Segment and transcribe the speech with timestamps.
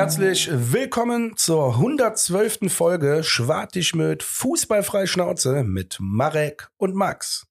[0.00, 2.72] Herzlich willkommen zur 112.
[2.72, 7.46] Folge Schwartig mit Fußballfrei Schnauze mit Marek und Max.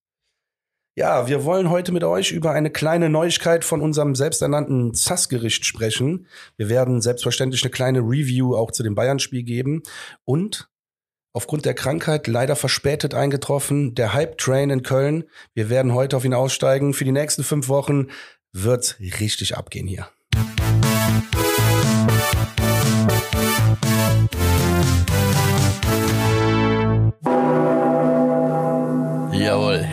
[0.96, 6.26] Ja, wir wollen heute mit euch über eine kleine Neuigkeit von unserem selbsternannten ZAS-Gericht sprechen.
[6.58, 9.84] Wir werden selbstverständlich eine kleine Review auch zu dem Bayern-Spiel geben
[10.26, 10.72] und
[11.34, 15.26] aufgrund der Krankheit leider verspätet eingetroffen, der Hype-Train in Köln.
[15.54, 16.95] Wir werden heute auf ihn aussteigen.
[16.95, 18.08] Für die nächsten fünf Wochen
[18.54, 20.09] wird's richtig abgehen hier.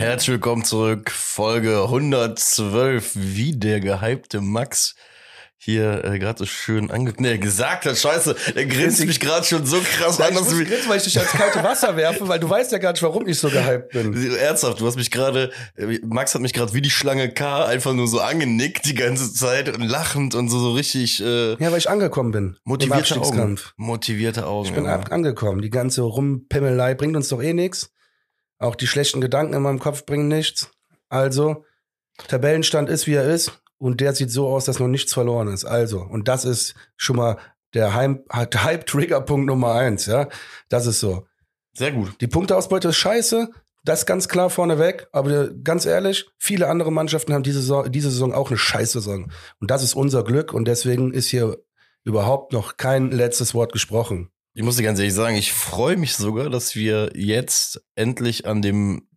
[0.07, 1.11] Herzlich willkommen zurück.
[1.11, 4.95] Folge 112, wie der gehypte Max
[5.57, 7.97] hier äh, gerade so schön ange nee, gesagt hat.
[7.97, 10.89] Scheiße, der grinst mich gerade schon so krass Ja, an, ich dass muss du grinsen,
[10.89, 13.37] weil ich dich ans kalte Wasser werfe, weil du weißt ja gar nicht, warum ich
[13.37, 14.13] so gehypt bin.
[14.37, 17.91] Ernsthaft, du hast mich gerade, äh, Max hat mich gerade wie die Schlange K einfach
[17.91, 21.79] nur so angenickt die ganze Zeit und lachend und so, so richtig äh, Ja, weil
[21.79, 22.55] ich angekommen bin.
[22.63, 23.59] Motivierte Augen.
[23.75, 24.67] Motivierte Augen.
[24.69, 25.01] Ich bin ja.
[25.01, 25.61] angekommen.
[25.61, 27.91] Die ganze Rumpimmelei bringt uns doch eh nichts.
[28.59, 30.71] Auch die schlechten Gedanken in meinem Kopf bringen nichts.
[31.09, 31.65] Also,
[32.27, 33.61] Tabellenstand ist, wie er ist.
[33.77, 35.65] Und der sieht so aus, dass noch nichts verloren ist.
[35.65, 37.37] Also, und das ist schon mal
[37.73, 40.29] der Hype- Hype-Trigger-Punkt Nummer eins, ja.
[40.69, 41.27] Das ist so.
[41.73, 42.19] Sehr gut.
[42.21, 43.49] Die Punkteausbeute ist scheiße.
[43.83, 45.07] Das ganz klar vorneweg.
[45.11, 49.31] Aber ganz ehrlich, viele andere Mannschaften haben diese Saison, diese Saison auch eine Scheißsaison.
[49.59, 50.53] Und das ist unser Glück.
[50.53, 51.57] Und deswegen ist hier
[52.03, 54.31] überhaupt noch kein letztes Wort gesprochen.
[54.57, 58.63] Ich muss dir ganz ehrlich sagen, ich freue mich sogar, dass wir jetzt endlich an
[58.63, 59.07] dem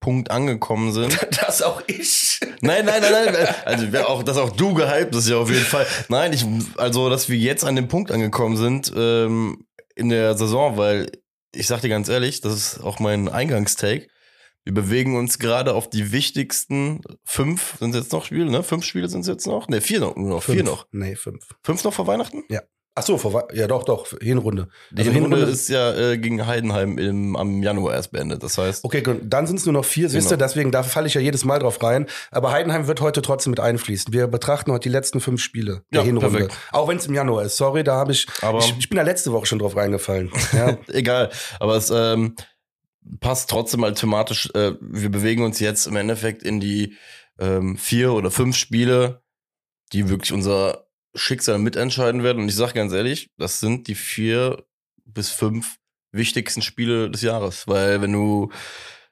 [0.00, 1.16] Punkt angekommen sind.
[1.30, 2.40] Das auch ich.
[2.62, 3.54] Nein, nein, nein, nein.
[3.64, 5.86] Also, auch, dass auch du gehypt bist, ja auf jeden Fall.
[6.08, 6.44] Nein, ich,
[6.78, 11.12] also, dass wir jetzt an dem Punkt angekommen sind, ähm, in der Saison, weil
[11.54, 14.08] ich sag dir ganz ehrlich, das ist auch mein Eingangstake.
[14.64, 18.64] Wir bewegen uns gerade auf die wichtigsten fünf, sind es jetzt noch Spiele, ne?
[18.64, 19.68] Fünf Spiele sind es jetzt noch?
[19.68, 20.68] Ne, vier noch, nur noch, vier Fünf.
[20.68, 20.86] noch.
[20.90, 21.46] Nee, fünf.
[21.62, 22.42] Fünf noch vor Weihnachten?
[22.94, 24.66] Ach so, vor, ja doch, doch, Hinrunde.
[24.90, 28.42] Die Also Hinrunde Hinrunde- ist ja äh, gegen Heidenheim im, am Januar erst beendet.
[28.42, 30.44] Das heißt, Okay, dann sind es nur noch vier, siehst du, Genau.
[30.44, 32.06] deswegen, da falle ich ja jedes Mal drauf rein.
[32.32, 34.12] Aber Heidenheim wird heute trotzdem mit einfließen.
[34.12, 36.38] Wir betrachten heute die letzten fünf Spiele der Ja, Hinrunde.
[36.38, 36.58] perfekt.
[36.72, 37.56] Auch wenn es im Januar ist.
[37.56, 40.32] Sorry, da habe ich, Aber- ich, ich bin da letzte Woche schon drauf reingefallen.
[40.52, 40.76] Ja.
[40.88, 41.30] egal.
[41.60, 42.34] Aber es ähm,
[43.20, 44.50] passt trotzdem mal thematisch.
[44.54, 46.96] Äh, wir bewegen uns jetzt im Endeffekt in die
[47.38, 49.22] ähm, vier oder fünf Spiele,
[49.92, 52.42] die wirklich unser Schicksal mitentscheiden werden.
[52.42, 54.64] Und ich sage ganz ehrlich, das sind die vier
[55.04, 55.76] bis fünf
[56.12, 57.66] wichtigsten Spiele des Jahres.
[57.66, 58.50] Weil wenn du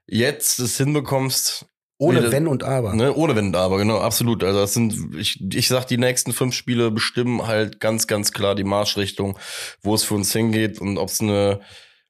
[0.07, 1.67] jetzt es hinbekommst,
[1.99, 2.95] Ohne Nee, Wenn und Aber.
[2.95, 4.45] Ne, ohne Wenn und Aber, genau, absolut.
[4.45, 8.55] Also das sind, ich, ich sag, die nächsten fünf Spiele bestimmen halt ganz, ganz klar
[8.55, 9.39] die Marschrichtung,
[9.81, 11.61] wo es für uns hingeht und ob es eine,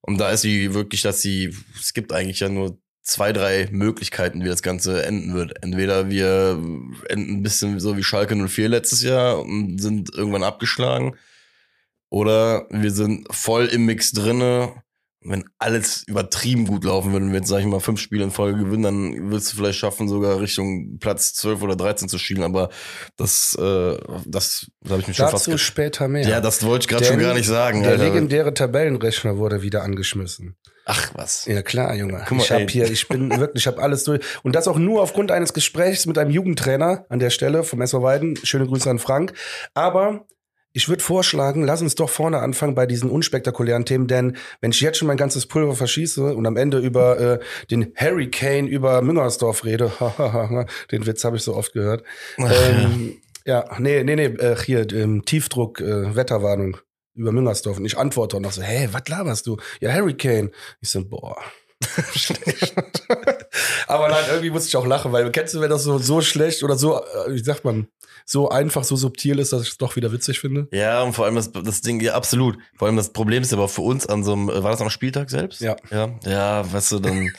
[0.00, 4.42] und da ist sie wirklich, dass sie, es gibt eigentlich ja nur zwei, drei Möglichkeiten,
[4.44, 5.62] wie das Ganze enden wird.
[5.62, 6.60] Entweder wir
[7.08, 11.16] enden ein bisschen so wie Schalke 04 letztes Jahr und sind irgendwann abgeschlagen,
[12.08, 14.82] oder wir sind voll im Mix drinne.
[15.28, 18.30] Wenn alles übertrieben gut laufen würde und wir jetzt, sag ich mal, fünf Spiele in
[18.30, 22.42] Folge gewinnen, dann willst du vielleicht schaffen, sogar Richtung Platz 12 oder 13 zu schielen.
[22.42, 22.70] Aber
[23.16, 26.28] das, äh, das, das habe ich mir schon fast Dazu später mehr.
[26.28, 27.82] Ja, das wollte ich gerade schon gar nicht sagen.
[27.82, 28.04] Der Alter.
[28.04, 30.56] legendäre Tabellenrechner wurde wieder angeschmissen.
[30.88, 31.46] Ach was.
[31.46, 32.24] Ja klar, Junge.
[32.28, 34.24] Guck mal, ich habe hier, ich bin wirklich, ich habe alles durch.
[34.44, 38.02] Und das auch nur aufgrund eines Gesprächs mit einem Jugendtrainer an der Stelle vom SV
[38.02, 38.36] Weiden.
[38.44, 39.32] Schöne Grüße an Frank.
[39.74, 40.26] Aber
[40.76, 44.80] ich würde vorschlagen, lass uns doch vorne anfangen bei diesen unspektakulären Themen, denn wenn ich
[44.82, 47.38] jetzt schon mein ganzes Pulver verschieße und am Ende über äh,
[47.70, 49.90] den Harry Kane über Müngersdorf rede,
[50.92, 52.04] den Witz habe ich so oft gehört.
[52.36, 53.16] ähm,
[53.46, 56.76] ja, nee, nee, nee, äh, hier, ähm, Tiefdruck, äh, Wetterwarnung
[57.14, 57.78] über Müngersdorf.
[57.78, 59.56] Und ich antworte und noch so, hey, was laberst du?
[59.80, 60.50] Ja, Harry Kane.
[60.82, 61.38] Ich so, boah.
[63.86, 66.62] Aber nein, irgendwie musste ich auch lachen, weil kennst du, wenn das so, so schlecht
[66.62, 67.88] oder so, äh, wie sagt man,
[68.24, 70.68] so einfach, so subtil ist, dass ich es doch wieder witzig finde?
[70.72, 72.58] Ja, und vor allem das, das Ding, ja, absolut.
[72.76, 74.90] Vor allem das Problem ist aber für uns an so einem, äh, war das am
[74.90, 75.60] Spieltag selbst?
[75.60, 75.76] Ja.
[75.90, 77.30] Ja, ja, weißt du, dann,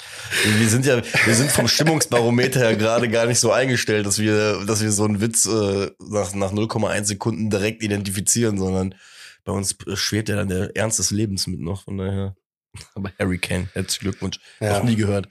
[0.59, 4.66] wir sind ja, wir sind vom Stimmungsbarometer her gerade gar nicht so eingestellt, dass wir,
[4.66, 8.96] dass wir so einen Witz äh, nach, nach 0,1 Sekunden direkt identifizieren, sondern
[9.44, 12.35] bei uns schwert ja dann der Ernst des Lebens mit noch, von daher.
[12.96, 14.40] Aber Harry Kane, herzlichen Glückwunsch.
[14.59, 14.79] Ja.
[14.79, 15.28] Noch nie gehört.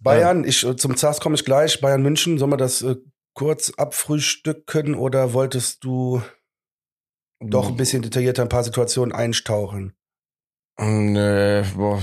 [0.00, 1.80] Bayern, ich, zum ZAS komme ich gleich.
[1.80, 2.96] Bayern München, sollen wir das äh,
[3.34, 6.22] kurz abfrühstücken oder wolltest du
[7.40, 9.94] doch ein bisschen detaillierter in ein paar Situationen eintauchen?
[10.78, 12.02] Nee, boah.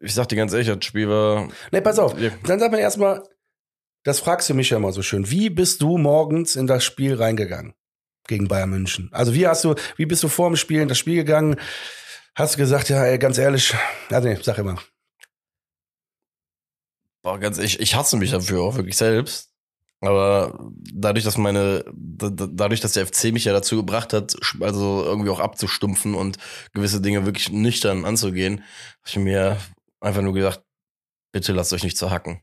[0.00, 1.48] Ich sag dir ganz ehrlich, das Spiel war.
[1.70, 2.18] Nee, pass auf.
[2.18, 2.30] Ja.
[2.44, 3.22] Dann sag mir erstmal,
[4.04, 5.30] das fragst du mich ja immer so schön.
[5.30, 7.74] Wie bist du morgens in das Spiel reingegangen
[8.26, 9.08] gegen Bayern München?
[9.12, 11.56] Also wie hast du, wie bist du vor dem Spiel in das Spiel gegangen?
[12.34, 13.74] Hast du gesagt, ja, ey, ganz ehrlich,
[14.10, 14.80] also nee, sag immer.
[17.22, 19.52] Boah, ganz ehrlich, ich hasse mich dafür auch wirklich selbst.
[20.00, 25.30] Aber dadurch, dass meine, dadurch, dass der FC mich ja dazu gebracht hat, also irgendwie
[25.30, 26.38] auch abzustumpfen und
[26.72, 29.58] gewisse Dinge wirklich nüchtern anzugehen, habe ich mir
[30.00, 30.62] einfach nur gedacht,
[31.32, 32.42] bitte lasst euch nicht zerhacken.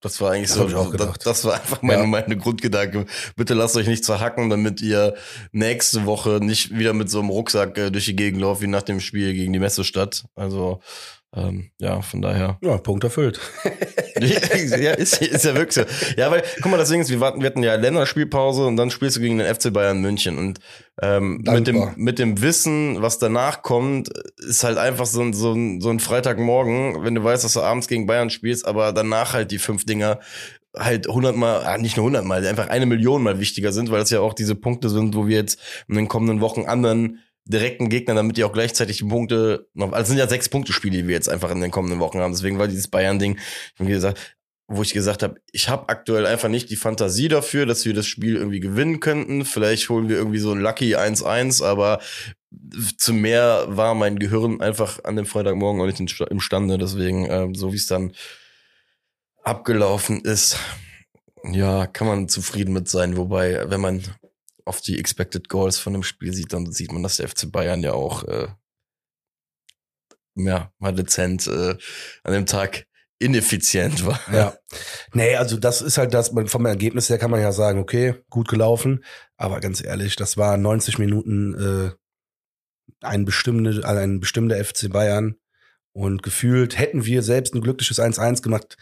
[0.00, 2.06] Das war eigentlich das so, das, das, war einfach meine, ja.
[2.06, 3.04] meine Grundgedanke.
[3.36, 5.14] Bitte lasst euch nicht zerhacken, damit ihr
[5.52, 8.82] nächste Woche nicht wieder mit so einem Rucksack äh, durch die Gegend lauft wie nach
[8.82, 10.24] dem Spiel gegen die Messestadt.
[10.34, 10.80] Also
[11.34, 12.58] ähm, ja, von daher.
[12.62, 13.40] Ja, Punkt erfüllt.
[14.26, 15.82] ja, ist, ist ja wirklich so.
[16.16, 18.90] Ja, weil, guck mal, das Ding ist, wir, warten, wir hatten ja Länderspielpause und dann
[18.90, 20.38] spielst du gegen den FC Bayern München.
[20.38, 20.60] Und
[21.02, 25.52] ähm, mit, dem, mit dem Wissen, was danach kommt, ist halt einfach so ein, so,
[25.52, 29.32] ein, so ein Freitagmorgen, wenn du weißt, dass du abends gegen Bayern spielst, aber danach
[29.32, 30.20] halt die fünf Dinger
[30.76, 34.20] halt hundertmal, ah, nicht nur hundertmal, einfach eine Million mal wichtiger sind, weil das ja
[34.20, 35.58] auch diese Punkte sind, wo wir jetzt
[35.88, 40.10] in den kommenden Wochen anderen direkten Gegner, damit die auch gleichzeitig die Punkte noch, also
[40.10, 42.32] sind ja sechs Punkte Spiele, die wir jetzt einfach in den kommenden Wochen haben.
[42.32, 43.38] Deswegen war dieses Bayern-Ding,
[43.78, 44.36] wie gesagt,
[44.68, 48.06] wo ich gesagt habe, ich habe aktuell einfach nicht die Fantasie dafür, dass wir das
[48.06, 49.44] Spiel irgendwie gewinnen könnten.
[49.44, 51.98] Vielleicht holen wir irgendwie so ein Lucky 1-1, aber
[52.96, 56.78] zu mehr war mein Gehirn einfach an dem Freitagmorgen auch nicht imstande.
[56.78, 58.12] Deswegen, äh, so wie es dann
[59.42, 60.56] abgelaufen ist,
[61.42, 63.16] ja, kann man zufrieden mit sein.
[63.16, 64.02] Wobei, wenn man
[64.64, 67.82] auf die Expected Goals von dem Spiel sieht, dann sieht man, dass der FC Bayern
[67.82, 68.48] ja auch äh,
[70.34, 71.76] ja, mal dezent äh,
[72.22, 72.86] an dem Tag
[73.18, 74.18] ineffizient war.
[74.32, 74.54] Ja.
[75.12, 78.48] Nee, also das ist halt das, vom Ergebnis her kann man ja sagen, okay, gut
[78.48, 79.04] gelaufen,
[79.36, 81.90] aber ganz ehrlich, das war 90 Minuten äh,
[83.02, 85.36] ein bestimmende, also ein bestimmter FC Bayern
[85.92, 88.76] und gefühlt hätten wir selbst ein glückliches 1-1 gemacht,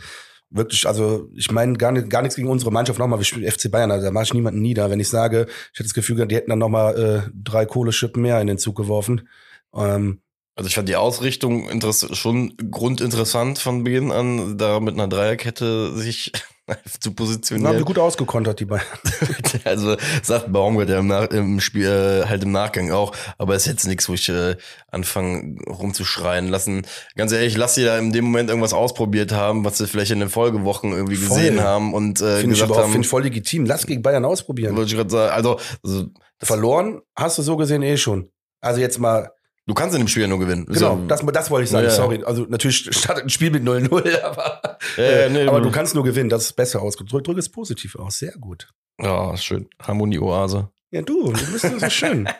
[0.50, 3.70] wirklich, also ich meine gar, nicht, gar nichts gegen unsere Mannschaft nochmal, wir spielen FC
[3.70, 4.90] Bayern, also da mache ich niemanden nieder.
[4.90, 8.40] Wenn ich sage, ich hätte das Gefühl, die hätten dann nochmal äh, drei Kohleschippen mehr
[8.40, 9.28] in den Zug geworfen.
[9.74, 10.20] Ähm,
[10.54, 16.32] also ich fand die Ausrichtung schon grundinteressant von Beginn an, da mit einer Dreierkette sich
[17.00, 17.68] zu positionieren.
[17.68, 18.86] Haben die gut ausgekontert, die beiden.
[19.64, 23.66] also sagt Baumgart ja im, Nach im Spiel äh, halt im Nachgang auch, aber ist
[23.66, 24.56] jetzt nichts, wo ich äh,
[24.90, 26.86] anfange rumzuschreien lassen.
[27.16, 30.20] Ganz ehrlich, lass sie da in dem Moment irgendwas ausprobiert haben, was sie vielleicht in
[30.20, 31.38] den Folgewochen irgendwie voll.
[31.38, 32.92] gesehen haben und äh, find gesagt ich haben.
[32.92, 33.64] Finde ich voll legitim.
[33.66, 34.76] Lass gegen Bayern ausprobieren.
[34.76, 35.32] Wollte ich gerade sagen.
[35.32, 36.06] Also, also
[36.40, 38.30] verloren hast du so gesehen eh schon.
[38.60, 39.30] Also jetzt mal
[39.68, 40.64] Du kannst in dem Spiel ja nur gewinnen.
[40.64, 42.24] Genau, das, das wollte ich sagen, ja, sorry.
[42.24, 46.30] Also natürlich startet ein Spiel mit 0-0, aber, ja, nee, aber du kannst nur gewinnen,
[46.30, 47.26] das ist besser ausgedrückt.
[47.26, 48.66] Drück es positiv aus, sehr gut.
[48.98, 49.68] Ja, schön.
[49.82, 50.70] Harmonie-Oase.
[50.90, 52.28] Ja, du, du bist so schön.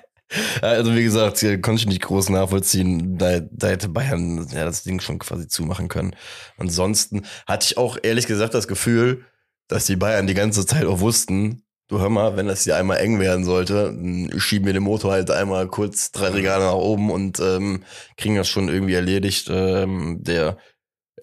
[0.61, 3.17] Also wie gesagt, konnte ich nicht groß nachvollziehen.
[3.17, 6.15] Da, da hätte Bayern ja das Ding schon quasi zumachen können.
[6.59, 9.25] Ansonsten hatte ich auch ehrlich gesagt das Gefühl,
[9.69, 12.99] dass die Bayern die ganze Zeit auch wussten, du hör mal, wenn das hier einmal
[12.99, 13.93] eng werden sollte,
[14.39, 17.83] schieben wir den Motor halt einmal kurz drei Regale nach oben und ähm,
[18.17, 19.49] kriegen das schon irgendwie erledigt.
[19.51, 20.59] Ähm, der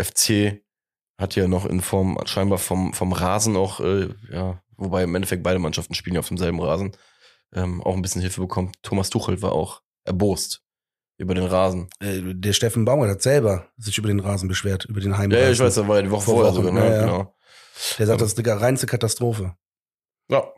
[0.02, 0.62] FC
[1.18, 5.44] hat ja noch in Form scheinbar vom, vom Rasen auch, äh, ja, wobei im Endeffekt
[5.44, 6.92] beide Mannschaften spielen ja auf demselben Rasen,
[7.54, 8.72] ähm, auch ein bisschen Hilfe bekommen.
[8.82, 10.62] Thomas Tuchel war auch erbost
[11.18, 11.88] über den Rasen.
[12.00, 15.46] Äh, der Steffen Baumgart hat selber sich über den Rasen beschwert, über den Heimrasen.
[15.46, 16.86] Ja, ich weiß, da war ja die Woche vorher sogar, ne?
[16.86, 17.06] Ja, ja.
[17.06, 17.36] Genau.
[18.00, 19.56] Der sagt, das ist eine reinste Katastrophe.
[20.30, 20.51] Ja,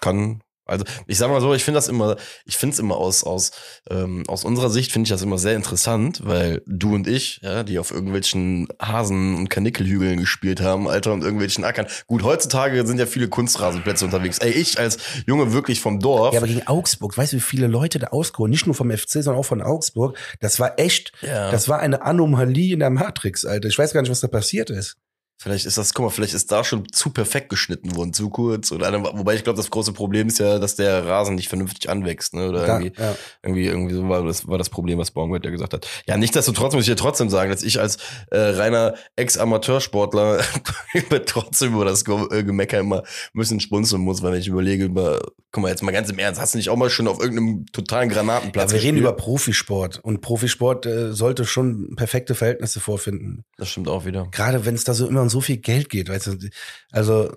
[0.00, 3.22] kann also ich sag mal so, ich finde das immer, ich finde es immer aus
[3.22, 3.52] aus
[3.90, 7.62] ähm, aus unserer Sicht finde ich das immer sehr interessant, weil du und ich, ja,
[7.64, 11.86] die auf irgendwelchen Hasen und Kanickelhügeln gespielt haben, Alter und irgendwelchen Ackern.
[12.06, 14.38] Gut, heutzutage sind ja viele Kunstrasenplätze unterwegs.
[14.38, 14.96] Ey, ich als
[15.26, 16.32] Junge wirklich vom Dorf.
[16.32, 19.22] Ja, aber gegen Augsburg, weißt du, wie viele Leute da ausgeholt, nicht nur vom FC,
[19.22, 20.16] sondern auch von Augsburg.
[20.40, 21.50] Das war echt, ja.
[21.50, 23.68] das war eine Anomalie in der Matrix, Alter.
[23.68, 24.96] Ich weiß gar nicht, was da passiert ist.
[25.44, 28.72] Vielleicht ist das, guck mal, vielleicht ist da schon zu perfekt geschnitten worden, zu kurz.
[28.72, 32.32] Oder wobei ich glaube, das große Problem ist ja, dass der Rasen nicht vernünftig anwächst,
[32.32, 32.48] ne?
[32.48, 33.14] Oder da, irgendwie, ja.
[33.42, 35.86] irgendwie, irgendwie so war das, war das Problem, was Baumgart ja gesagt hat.
[36.06, 37.98] Ja, nicht dass du trotzdem muss ich dir trotzdem sagen, dass ich als
[38.30, 40.42] äh, reiner Ex-Amateursportler
[41.26, 45.20] trotzdem über das äh, Gemecker immer ein bisschen spunzeln muss, weil wenn ich überlege, über,
[45.52, 47.66] guck mal, jetzt mal ganz im Ernst, hast du nicht auch mal schon auf irgendeinem
[47.66, 53.44] totalen Granatenplatz ja, wir reden über Profisport und Profisport äh, sollte schon perfekte Verhältnisse vorfinden.
[53.58, 54.26] Das stimmt auch wieder.
[54.30, 56.48] Gerade wenn es da so immer um so viel Geld geht, weißt du,
[56.92, 57.30] also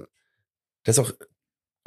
[0.84, 1.12] das ist auch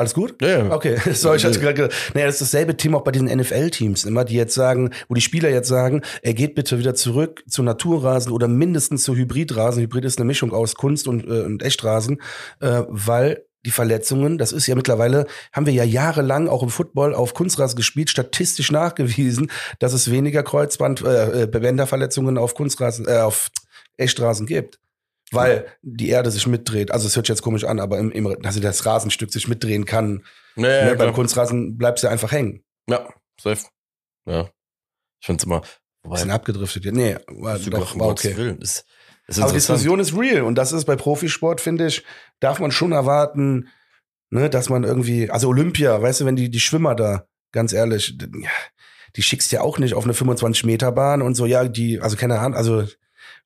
[0.01, 0.41] alles gut?
[0.41, 0.71] Ja, ja.
[0.71, 1.95] Okay, sorry, ich hatte gerade gedacht.
[2.15, 5.21] Naja, das ist dasselbe Thema auch bei diesen NFL-Teams immer, die jetzt sagen, wo die
[5.21, 9.83] Spieler jetzt sagen, er geht bitte wieder zurück zu Naturrasen oder mindestens zu Hybridrasen.
[9.83, 12.23] Hybrid ist eine Mischung aus Kunst und, äh, und Echtrasen,
[12.61, 17.15] äh, weil die Verletzungen, das ist ja mittlerweile, haben wir ja jahrelang auch im Football
[17.15, 19.51] auf Kunstrasen gespielt, statistisch nachgewiesen,
[19.81, 23.51] dass es weniger Kreuzband, äh, äh Bänderverletzungen auf Kunstrasen, äh, auf
[23.99, 24.79] Echtrasen gibt
[25.33, 26.91] weil die Erde sich mitdreht.
[26.91, 29.85] Also es hört sich jetzt komisch an, aber im, im also das Rasenstück sich mitdrehen
[29.85, 30.25] kann.
[30.57, 32.65] Ja, ja, ne, beim Kunstrasen bleibst du einfach hängen.
[32.89, 33.09] Ja,
[33.41, 33.67] safe.
[34.27, 34.51] Ja.
[35.21, 35.63] Ich find's immer.
[36.03, 36.85] Wobei, Bisschen abgedriftet.
[36.95, 38.37] Nee, war, doch, war okay.
[38.37, 38.61] Willen.
[38.61, 38.85] Ist,
[39.27, 42.05] ist aber die Diskussion ist real und das ist bei Profisport, finde ich,
[42.41, 43.69] darf man schon erwarten,
[44.31, 48.17] ne, dass man irgendwie, also Olympia, weißt du, wenn die, die Schwimmer da, ganz ehrlich,
[48.21, 48.51] ja,
[49.17, 52.17] die schickst ja auch nicht auf eine 25 Meter Bahn und so, ja, die, also
[52.17, 52.85] keine Ahnung, also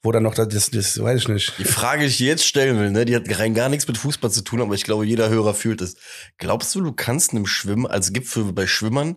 [0.04, 1.58] wo dann noch das, das, das weiß ich nicht.
[1.58, 4.30] Die Frage, die ich jetzt stellen will, ne, die hat rein gar nichts mit Fußball
[4.30, 5.96] zu tun, aber ich glaube, jeder Hörer fühlt es.
[6.38, 9.16] Glaubst du, du kannst einem Schwimmen, also gibt für bei Schwimmern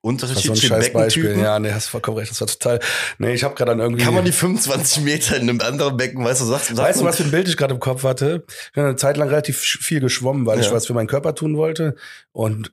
[0.00, 1.40] unterschiedliche so ein Beckentypen?
[1.40, 2.78] Ja, nee, hast vollkommen recht, das war total,
[3.18, 4.04] nee, ich habe gerade dann irgendwie.
[4.04, 7.04] Kann man die 25 Meter in einem anderen Becken, weißt du, sagst, sagst Weißt du,
[7.04, 8.44] was für ein Bild ich gerade im Kopf hatte?
[8.66, 10.64] Ich bin eine Zeit lang relativ viel geschwommen, weil Ja.
[10.66, 11.96] ich was für meinen Körper tun wollte.
[12.32, 12.70] Und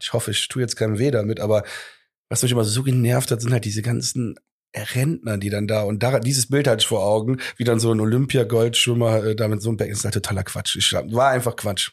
[0.00, 1.64] ich hoffe, ich tue jetzt keinem weh damit, aber
[2.28, 4.36] was mich immer so genervt hat, sind halt diese ganzen
[4.74, 7.92] Rentner, die dann da und da, dieses Bild hatte ich vor Augen, wie dann so
[7.92, 10.76] ein Olympia-Goldschwimmer äh, da mit so einem Becken, ist halt totaler Quatsch.
[10.76, 11.92] Ich, war einfach Quatsch.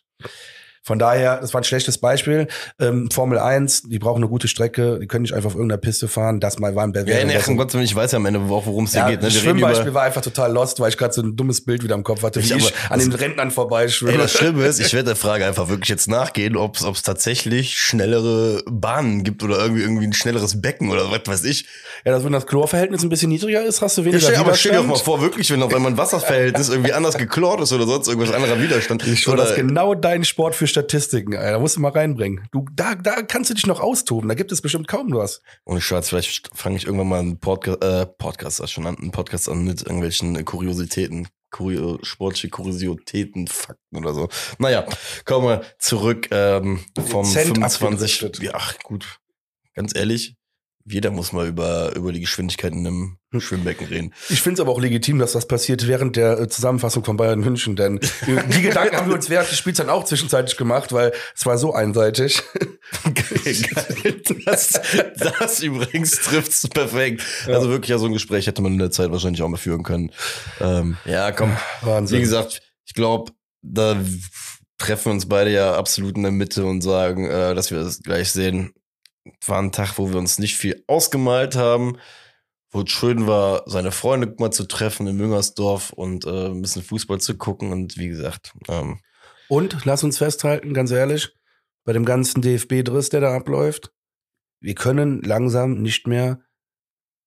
[0.84, 2.48] Von daher, das war ein schlechtes Beispiel.
[2.80, 6.08] Ähm, Formel 1, die brauchen eine gute Strecke, die können nicht einfach auf irgendeiner Piste
[6.08, 6.40] fahren.
[6.40, 8.94] Das mal war ein Ja, nee, Willen, ich weiß ja am Ende auch, worum es
[8.94, 9.22] hier ja, geht.
[9.22, 9.28] Ne?
[9.28, 12.04] das Schwimmbeispiel war einfach total lost, weil ich gerade so ein dummes Bild wieder im
[12.04, 14.14] Kopf hatte, wie Ich ich, an den Rentnern vorbeischwimme.
[14.14, 17.78] Ey, das Schlimme ist, ich werde der Frage einfach wirklich jetzt nachgehen, ob es tatsächlich
[17.78, 21.66] schnellere Bahnen gibt oder irgendwie irgendwie ein schnelleres Becken oder was weiß ich.
[22.06, 24.56] ja, dass wenn das Chlorverhältnis ein bisschen niedriger ist, hast du Ja, weniger stell, aber
[24.56, 27.72] stell dir doch mal vor, wirklich, wenn auf einmal ein Wasserverhältnis irgendwie anders geklort ist
[27.72, 29.06] oder sonst irgendwas anderer Widerstand.
[29.06, 31.52] Ich schwöre, das ist genau dein Sport für Statistiken, Alter.
[31.52, 32.48] Da musst du mal reinbringen.
[32.52, 34.28] Du, da, da kannst du dich noch austoben.
[34.28, 35.42] Da gibt es bestimmt kaum was.
[35.66, 39.12] Ohne Schatz, vielleicht fange ich irgendwann mal einen Podcast, äh, Podcast, das schon an, einen
[39.12, 44.30] Podcast an mit irgendwelchen Kuriositäten, Kurio, sportliche Kuriositäten, Fakten oder so.
[44.58, 44.86] Naja,
[45.26, 48.24] kommen wir zurück ähm, vom Dezent 25.
[48.24, 48.44] abgedriftet.
[48.44, 49.20] Ja, ach, gut.
[49.74, 50.36] Ganz ehrlich,
[50.86, 54.14] jeder muss mal über, über die Geschwindigkeit in einem Schwimmbecken reden.
[54.30, 57.40] Ich finde es aber auch legitim, dass das passiert während der äh, Zusammenfassung von Bayern
[57.40, 61.14] München, denn die Gedanken haben wir uns während des Spiels dann auch zwischenzeitlich gemacht, weil
[61.36, 62.42] es war so einseitig.
[63.04, 63.56] Geil.
[64.46, 64.80] Das,
[65.40, 67.24] das übrigens trifft's perfekt.
[67.48, 69.84] Also wirklich, ja, so ein Gespräch hätte man in der Zeit wahrscheinlich auch mal führen
[69.84, 70.12] können.
[70.60, 71.56] Ähm, ja, komm.
[71.82, 72.18] Wahnsinn.
[72.18, 74.02] Wie gesagt, ich glaube, da
[74.78, 78.02] treffen wir uns beide ja absolut in der Mitte und sagen, äh, dass wir das
[78.02, 78.74] gleich sehen.
[79.46, 81.98] War ein Tag, wo wir uns nicht viel ausgemalt haben,
[82.72, 86.84] wo es schön war, seine Freunde mal zu treffen in Müngersdorf und äh, ein bisschen
[86.84, 87.72] Fußball zu gucken.
[87.72, 89.00] Und wie gesagt, ähm,
[89.50, 91.34] Und lass uns festhalten, ganz ehrlich,
[91.84, 93.92] bei dem ganzen DFB-Driss, der da abläuft,
[94.60, 96.40] wir können langsam nicht mehr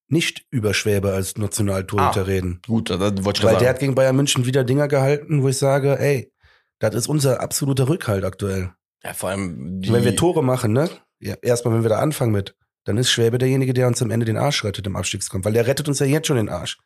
[0.09, 2.61] nicht über Schwäbe als Nationaltorhüter Ah, reden.
[2.67, 3.69] gut, da, da wollte ich Weil gerade der sagen.
[3.69, 6.33] hat gegen Bayern München wieder Dinger gehalten, wo ich sage, ey,
[6.79, 8.73] das ist unser absoluter Rückhalt aktuell.
[9.05, 10.89] Ja, vor allem die, wenn wir Tore machen, ne?
[11.21, 14.27] Ja, erstmal, wenn wir da anfangen mit, dann ist Schwäbe derjenige, der uns am Ende
[14.27, 16.79] den Arsch rettet im Abstiegskampf, weil der rettet uns ja jetzt schon den Arsch.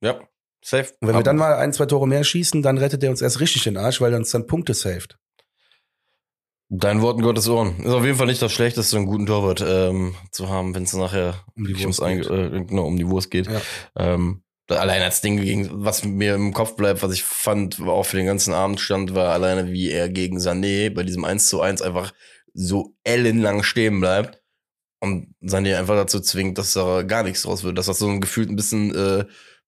[0.00, 0.20] Ja,
[0.62, 0.92] safe.
[1.00, 3.40] Und wenn wir dann mal ein, zwei Tore mehr schießen, dann rettet der uns erst
[3.40, 5.18] richtig den Arsch, weil er uns dann Punkte saved.
[6.68, 7.78] Dein Wort in Gottes Ohren.
[7.78, 10.92] Ist auf jeden Fall nicht das Schlechteste, einen guten Torwart ähm, zu haben, wenn es
[10.94, 13.46] nachher Um die Wurst Einge- äh, genau, um die Wurst geht.
[13.46, 13.60] Ja.
[13.94, 18.16] Ähm, allein als Ding gegen, was mir im Kopf bleibt, was ich fand, auch für
[18.16, 21.82] den ganzen Abend stand, war alleine, wie er gegen Sané bei diesem 1 zu 1
[21.82, 22.12] einfach
[22.52, 24.42] so ellenlang stehen bleibt
[25.00, 27.78] und Sané einfach dazu zwingt, dass da gar nichts draus wird.
[27.78, 29.24] Dass das so ein gefühlt ein bisschen, äh,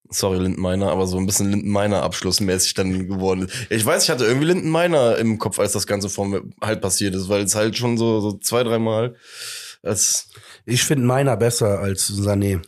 [0.08, 3.70] sorry Lindenmeiner, aber so ein bisschen Lindenmeiner abschlussmäßig dann geworden ist.
[3.70, 7.14] Ich weiß, ich hatte irgendwie Lindenmeiner im Kopf, als das Ganze vor mir halt passiert
[7.14, 9.16] ist, weil es halt schon so, so zwei, dreimal
[10.64, 12.62] Ich finde meiner besser als Sané.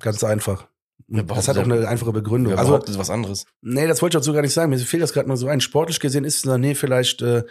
[0.00, 0.71] Ganz einfach.
[1.14, 2.54] Wer das hat auch eine einfache Begründung.
[2.54, 3.44] Also, behauptet was anderes.
[3.60, 4.70] nee, das wollte ich dazu gar nicht sagen.
[4.70, 5.60] Mir fehlt das gerade nur so ein.
[5.60, 7.44] Sportlich gesehen ist Sané vielleicht äh,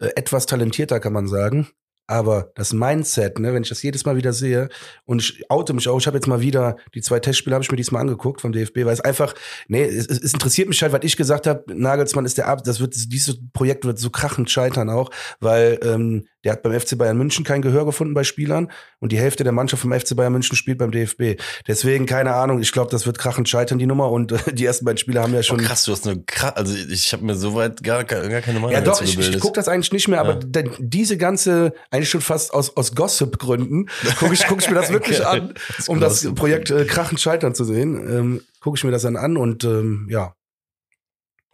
[0.00, 1.68] äh, etwas talentierter, kann man sagen.
[2.06, 4.68] Aber das Mindset, ne, wenn ich das jedes Mal wieder sehe
[5.06, 7.70] und ich oute mich auch, ich habe jetzt mal wieder die zwei Testspiele habe ich
[7.70, 9.34] mir diesmal angeguckt vom DFB, weil es einfach,
[9.68, 12.62] nee, es, es es interessiert mich halt, was ich gesagt habe, Nagelsmann ist der Ab,
[12.64, 16.96] das wird dieses Projekt wird so krachend scheitern auch, weil ähm, der hat beim FC
[16.96, 18.70] Bayern München kein Gehör gefunden bei Spielern
[19.00, 21.40] und die Hälfte der Mannschaft vom FC Bayern München spielt beim DFB.
[21.66, 24.84] Deswegen keine Ahnung, ich glaube, das wird krachend scheitern die Nummer und äh, die ersten
[24.84, 27.34] beiden Spiele haben ja Oh, schon krass, du hast eine krass, also ich habe mir
[27.34, 30.34] soweit gar, gar, keine Meinung ja, doch, ich, ich gucke das eigentlich nicht mehr, aber
[30.34, 30.40] Ja.
[30.44, 34.90] denn diese ganze, eigentlich schon fast aus, aus Gossip-Gründen, gucke ich, guck ich mir das
[34.92, 35.40] wirklich Geil.
[35.40, 35.54] an,
[35.86, 36.24] um das.
[36.34, 37.94] Projekt äh, Krachend scheitern zu sehen.
[37.96, 40.34] Ähm, gucke ich mir das dann an und ähm, ja,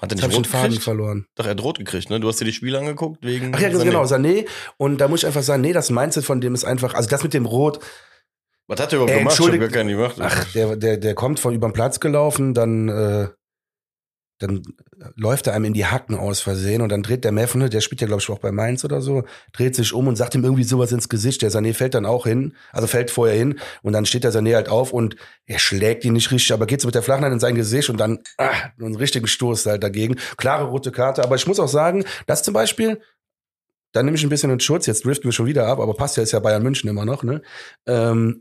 [0.01, 0.85] Hat er nicht rot Faden gekriegt?
[0.85, 1.27] verloren.
[1.35, 2.21] Doch, er hat rot gekriegt, ne?
[2.21, 3.53] Du hast dir die Spiele angeguckt wegen.
[3.55, 3.85] Ach ja, ganz Sané.
[3.85, 4.47] genau, Sané.
[4.79, 7.23] Und da muss ich einfach sagen, nee, das Mindset von dem ist einfach, also das
[7.23, 7.81] mit dem Rot,
[8.67, 9.39] Was hat er überhaupt Ey, gemacht?
[9.41, 10.17] Ich hab gar keinen gemacht.
[10.21, 13.29] ach, der, der, der kommt von über den Platz gelaufen, dann, äh,
[14.41, 14.63] dann
[15.17, 18.01] läuft er einem in die Hacken aus Versehen und dann dreht der Meffene, der spielt
[18.01, 20.65] ja glaube ich auch bei Mainz oder so, dreht sich um und sagt ihm irgendwie
[20.65, 21.43] sowas ins Gesicht.
[21.43, 24.55] Der Sané fällt dann auch hin, also fällt vorher hin und dann steht der Sané
[24.55, 27.39] halt auf und er schlägt ihn nicht richtig, aber geht so mit der flachen in
[27.39, 30.17] sein Gesicht und dann ah, einen richtigen Stoß halt dagegen.
[30.39, 33.01] Klare rote Karte, aber ich muss auch sagen, das zum Beispiel,
[33.93, 36.17] da nehme ich ein bisschen in Schutz, jetzt driften wir schon wieder ab, aber passt
[36.17, 37.43] ja, ist ja Bayern München immer noch, ne?
[37.87, 38.41] Ähm,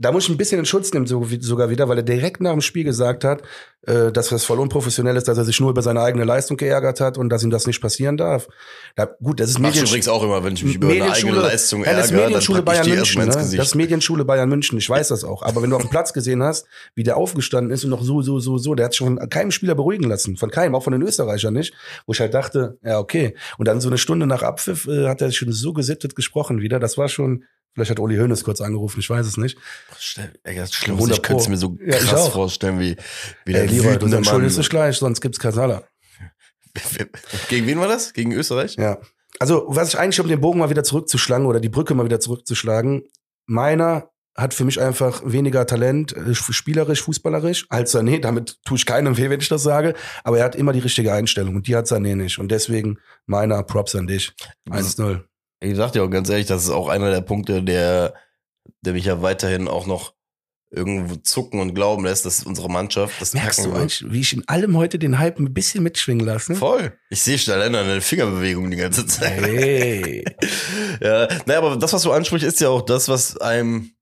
[0.00, 2.52] da muss ich ein bisschen in Schutz nehmen, so, sogar wieder, weil er direkt nach
[2.52, 3.42] dem Spiel gesagt hat,
[3.86, 7.00] äh, dass das voll unprofessionell ist, dass er sich nur über seine eigene Leistung geärgert
[7.00, 8.48] hat und dass ihm das nicht passieren darf.
[8.96, 11.84] Da, gut, das ist ich übrigens auch immer, wenn ich mich über eine eigene Leistung
[11.84, 13.20] ja, das ärgere, ist Medienschule Bayern München.
[13.20, 13.26] Ne?
[13.26, 14.78] Das ist Medienschule Bayern München.
[14.78, 15.42] Ich weiß das auch.
[15.42, 18.22] Aber wenn du auf dem Platz gesehen hast, wie der aufgestanden ist und noch so,
[18.22, 20.38] so, so, so, der hat sich von keinem Spieler beruhigen lassen.
[20.38, 21.74] Von keinem, auch von den Österreichern nicht.
[22.06, 23.36] Wo ich halt dachte, ja, okay.
[23.58, 26.80] Und dann so eine Stunde nach Abpfiff äh, hat er schon so gesittet gesprochen wieder.
[26.80, 29.58] Das war schon, vielleicht hat Uli Hoeneß kurz angerufen, ich weiß es nicht.
[30.44, 30.96] Ey, das ist schlimm.
[30.96, 32.32] 100 Ich könnte es mir so Ja, krass auch.
[32.32, 32.96] vorstellen, wie,
[33.44, 35.84] wie Ey, der lieber, du wütende entschuldigst dich gleich, sonst gibt's Kasala.
[37.48, 38.12] Gegen wen war das?
[38.12, 38.76] Gegen Österreich?
[38.76, 38.98] Ja.
[39.38, 42.20] Also, was ich eigentlich, um den Bogen mal wieder zurückzuschlagen oder die Brücke mal wieder
[42.20, 43.04] zurückzuschlagen,
[43.46, 48.20] meiner hat für mich einfach weniger Talent, äh, spielerisch, fußballerisch, als Sané.
[48.20, 49.94] Damit tue ich keinem weh, wenn ich das sage.
[50.24, 52.38] Aber er hat immer die richtige Einstellung und die hat Sané nicht.
[52.38, 54.32] Und deswegen meiner Props an dich.
[54.68, 55.22] 1-0.
[55.60, 58.14] Ich sag dir auch ganz ehrlich, das ist auch einer der Punkte, der,
[58.80, 60.14] der mich ja weiterhin auch noch
[60.72, 64.04] irgendwo zucken und glauben lässt, dass unsere Mannschaft das Merkst du wird.
[64.08, 66.54] wie ich in allem heute den Hype ein bisschen mitschwingen lasse?
[66.54, 66.96] Voll.
[67.10, 69.40] Ich sehe schon alleine eine Fingerbewegung die ganze Zeit.
[69.40, 70.24] Hey.
[71.02, 73.92] Ja, naja, aber das, was du ansprichst, ist ja auch das, was einem,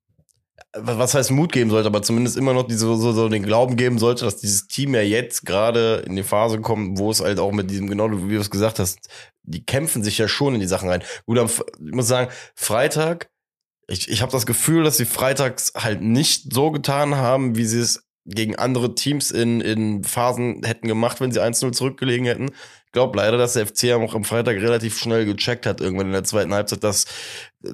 [0.76, 3.98] was heißt Mut geben sollte, aber zumindest immer noch diese, so, so den Glauben geben
[3.98, 7.52] sollte, dass dieses Team ja jetzt gerade in die Phase kommt, wo es halt auch
[7.52, 9.08] mit diesem, genau wie du es gesagt hast,
[9.42, 11.02] die kämpfen sich ja schon in die Sachen rein.
[11.26, 13.30] Gut, am, ich muss sagen, Freitag,
[13.88, 17.80] ich, ich habe das Gefühl, dass sie freitags halt nicht so getan haben, wie sie
[17.80, 22.50] es gegen andere Teams in, in Phasen hätten gemacht, wenn sie 1-0 zurückgelegen hätten.
[22.84, 26.12] Ich glaube leider, dass der FC auch am Freitag relativ schnell gecheckt hat, irgendwann in
[26.12, 27.06] der zweiten Halbzeit, dass
[27.64, 27.70] äh,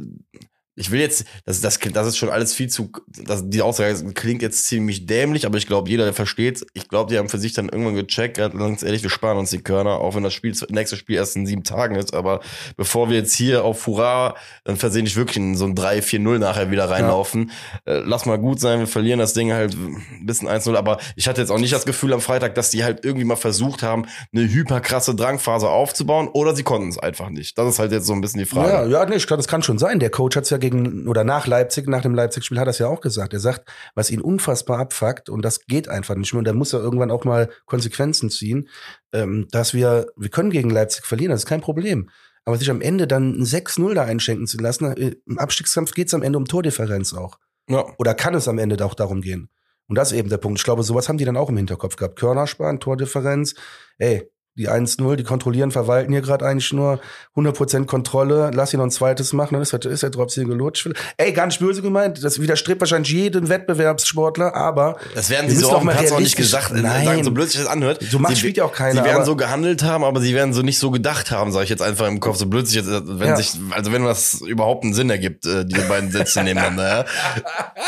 [0.77, 4.43] ich will jetzt, das, das, das ist schon alles viel zu, das, die Aussage klingt
[4.43, 7.53] jetzt ziemlich dämlich, aber ich glaube, jeder, der versteht Ich glaube, die haben für sich
[7.53, 10.97] dann irgendwann gecheckt, ganz ehrlich, wir sparen uns die Körner, auch wenn das Spiel, nächste
[10.97, 12.41] Spiel erst in sieben Tagen ist, aber
[12.77, 16.91] bevor wir jetzt hier auf Hurra dann versehentlich wirklich in so ein 3-4-0 nachher wieder
[16.91, 17.53] reinlaufen,
[17.85, 21.29] äh, lass mal gut sein, wir verlieren das Ding halt ein bisschen 1-0, aber ich
[21.29, 24.07] hatte jetzt auch nicht das Gefühl am Freitag, dass die halt irgendwie mal versucht haben,
[24.33, 27.57] eine hyperkrasse Drangphase aufzubauen oder sie konnten es einfach nicht.
[27.59, 28.73] Das ist halt jetzt so ein bisschen die Frage.
[28.73, 30.01] Ja, ja, nee, ich glaube, das kann schon sein.
[30.01, 32.79] Der Coach hat es ja gegen oder nach Leipzig, nach dem Leipzig-Spiel hat er es
[32.79, 33.35] ja auch gesagt.
[33.35, 36.39] Er sagt, was ihn unfassbar abfuckt und das geht einfach nicht mehr.
[36.39, 38.69] Und da muss er irgendwann auch mal Konsequenzen ziehen,
[39.13, 42.09] ähm, dass wir, wir können gegen Leipzig verlieren, das ist kein Problem.
[42.47, 46.09] Aber sich am Ende dann ein 6-0 da einschenken zu lassen, äh, im Abstiegskampf geht
[46.09, 47.39] es am Ende um Tordifferenz auch.
[47.69, 47.85] ja.
[47.99, 49.49] Oder kann es am Ende auch darum gehen?
[49.87, 50.59] Und das ist eben der Punkt.
[50.59, 52.19] Ich glaube, sowas haben die dann auch im Hinterkopf gehabt.
[52.19, 53.55] Körner sparen, Tordifferenz.
[53.99, 57.01] Ey, die 1-0, die kontrollieren, verwalten hier gerade eigentlich nur
[57.37, 58.51] 100% Kontrolle.
[58.55, 60.89] Lass ihn noch ein zweites machen, dann ist ist der Drops hier gelutscht.
[61.17, 62.23] Ey, gar nicht böse gemeint.
[62.23, 66.21] Das widerstrebt wahrscheinlich jedem Wettbewerbssportler, aber Das werden sie so auf dem mal Platz auch
[66.21, 67.05] nicht gesagt, äh, Nein.
[67.05, 68.01] sagen, so blöd sich das anhört.
[68.09, 70.63] So macht spielt ja auch keiner, Sie werden so gehandelt haben, aber sie werden so
[70.63, 72.37] nicht so gedacht haben, sage ich jetzt einfach im Kopf.
[72.37, 73.37] So blöd sich jetzt, äh, wenn Ja.
[73.37, 77.05] sich, also wenn das überhaupt einen Sinn ergibt, äh, diese beiden Sätze nebeneinander.
[77.07, 77.85] Ja.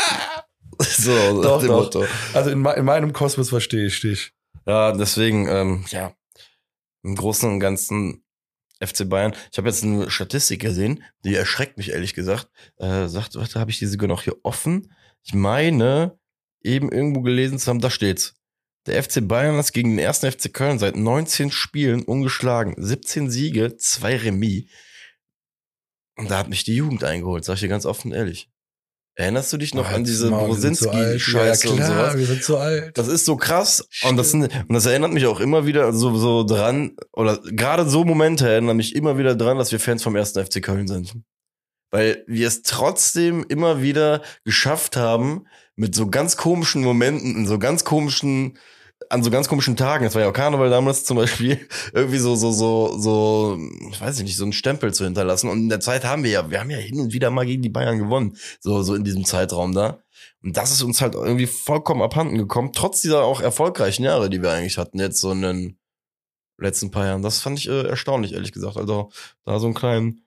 [0.79, 1.83] So, doch, dem doch.
[1.85, 2.05] Motto.
[2.33, 4.31] Also in, in meinem Kosmos verstehe ich dich.
[4.67, 6.11] Ja, deswegen, ähm, ja,
[7.07, 8.23] im Großen und Ganzen
[8.79, 9.33] FC Bayern.
[9.51, 12.49] Ich habe jetzt eine Statistik gesehen, die erschreckt mich ehrlich gesagt.
[12.77, 14.93] Äh, sagt, warte, habe ich die sogar noch hier offen?
[15.23, 16.19] Ich meine,
[16.61, 18.35] eben irgendwo gelesen zu haben, da steht's.
[18.85, 22.75] Der FC Bayern ist gegen den ersten FC Köln seit 19 Spielen ungeschlagen.
[22.77, 24.69] 17 Siege, zwei Remis.
[26.17, 28.49] Und da hat mich die Jugend eingeholt, sag ich dir ganz offen ehrlich.
[29.19, 32.17] Erinnerst du dich noch an diese Brosinski-Scheiße ja, und sowas?
[32.17, 32.95] wir sind zu alt.
[32.95, 36.43] Das ist so krass und das, und das erinnert mich auch immer wieder so, so
[36.43, 40.45] dran, oder gerade so Momente erinnern mich immer wieder dran, dass wir Fans vom ersten
[40.45, 41.15] FC Köln sind.
[41.89, 47.57] Weil wir es trotzdem immer wieder geschafft haben, mit so ganz komischen Momenten, in so
[47.57, 48.59] ganz komischen,
[49.09, 52.35] an so ganz komischen Tagen, das war ja auch Karneval damals zum Beispiel, irgendwie so,
[52.35, 53.57] so, so, so,
[53.91, 55.49] ich weiß nicht, so einen Stempel zu hinterlassen.
[55.49, 57.61] Und in der Zeit haben wir ja, wir haben ja hin und wieder mal gegen
[57.61, 59.99] die Bayern gewonnen, so, so in diesem Zeitraum da.
[60.43, 64.41] Und das ist uns halt irgendwie vollkommen abhanden gekommen, trotz dieser auch erfolgreichen Jahre, die
[64.41, 65.79] wir eigentlich hatten, jetzt so in den
[66.57, 67.21] letzten paar Jahren.
[67.21, 68.77] Das fand ich äh, erstaunlich, ehrlich gesagt.
[68.77, 69.11] Also
[69.45, 70.25] da so einen kleinen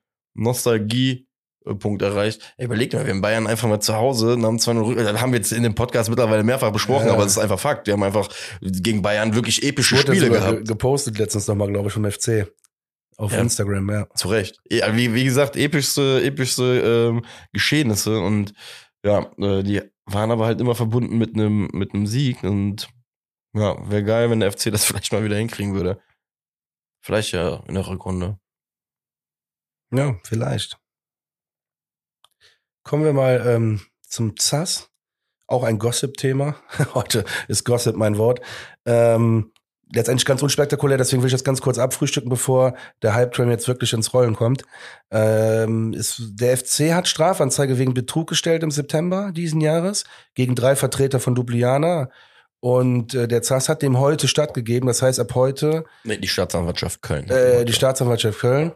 [1.65, 2.55] Nostalgie-Punkt erreicht.
[2.57, 5.39] Ey, überleg mal, wir in Bayern einfach mal zu Hause, haben zwar das haben wir
[5.39, 7.13] jetzt in dem Podcast mittlerweile mehrfach besprochen, Ja.
[7.15, 7.87] aber es ist einfach Fakt.
[7.87, 8.29] Wir haben einfach
[8.61, 10.57] gegen Bayern wirklich epische Wurde Spiele gehabt.
[10.59, 12.47] ge- gepostet letztens nochmal, glaube ich, vom FC.
[13.17, 13.41] Auf Ja.
[13.41, 14.09] Instagram, ja.
[14.15, 14.61] Zu Recht.
[14.71, 18.55] Ja, wie, wie gesagt, epischste, epischste ähm, Geschehnisse und
[19.05, 22.89] ja, äh, die waren aber halt immer verbunden mit einem mit einem Sieg und
[23.55, 26.01] ja, wäre geil, wenn der FC das vielleicht mal wieder hinkriegen würde.
[27.03, 28.39] Vielleicht ja in der Rückrunde.
[29.93, 30.79] Ja, vielleicht.
[32.83, 34.91] Kommen wir mal ähm, zum ZAS.
[35.47, 36.57] Auch ein Gossip-Thema.
[36.95, 38.41] Heute ist Gossip mein Wort.
[38.87, 39.53] Ähm,
[39.93, 43.93] letztendlich ganz unspektakulär, deswegen will ich das ganz kurz abfrühstücken, bevor der Hype-Train jetzt wirklich
[43.93, 44.63] ins Rollen kommt.
[45.11, 50.77] Ähm, ist, der FC hat Strafanzeige wegen Betrug gestellt im September diesen Jahres gegen drei
[50.77, 52.11] Vertreter von Dubliana.
[52.61, 54.87] Und äh, der ZAS hat dem heute stattgegeben.
[54.87, 55.85] Das heißt, ab heute.
[56.05, 57.29] Nee, die Staatsanwaltschaft Köln.
[57.29, 58.73] Äh, die Staatsanwaltschaft Köln.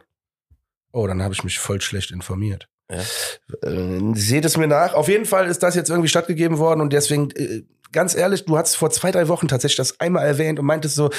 [0.91, 2.67] Oh, dann habe ich mich voll schlecht informiert.
[2.89, 3.69] Ja.
[3.69, 4.93] Äh, seht es mir nach.
[4.93, 8.57] Auf jeden Fall ist das jetzt irgendwie stattgegeben worden und deswegen, äh, ganz ehrlich, du
[8.57, 11.09] hast vor zwei, drei Wochen tatsächlich das einmal erwähnt und meintest so,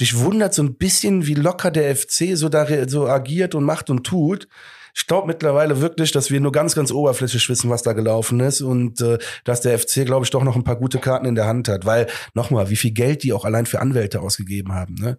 [0.00, 3.90] dich wundert so ein bisschen, wie locker der FC so da so agiert und macht
[3.90, 4.48] und tut.
[4.94, 8.62] Ich glaube mittlerweile wirklich, dass wir nur ganz, ganz oberflächlich wissen, was da gelaufen ist
[8.62, 11.46] und äh, dass der FC, glaube ich, doch noch ein paar gute Karten in der
[11.46, 11.84] Hand hat.
[11.84, 15.18] Weil, nochmal, wie viel Geld die auch allein für Anwälte ausgegeben haben, ne?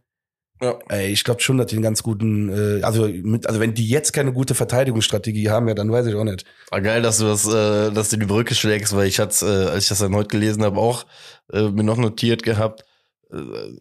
[0.62, 0.80] Ja.
[0.89, 3.88] Ey, ich glaube schon, dass die einen ganz guten, äh, also mit, also wenn die
[3.88, 6.46] jetzt keine gute Verteidigungsstrategie haben, ja, dann weiß ich auch nicht.
[6.72, 9.70] War geil, dass du das, äh, dass du die Brücke schlägst, weil ich hatte, äh,
[9.70, 11.06] als ich das dann heute gelesen habe, auch
[11.54, 12.86] äh, mir noch notiert gehabt.
[13.32, 13.36] Äh,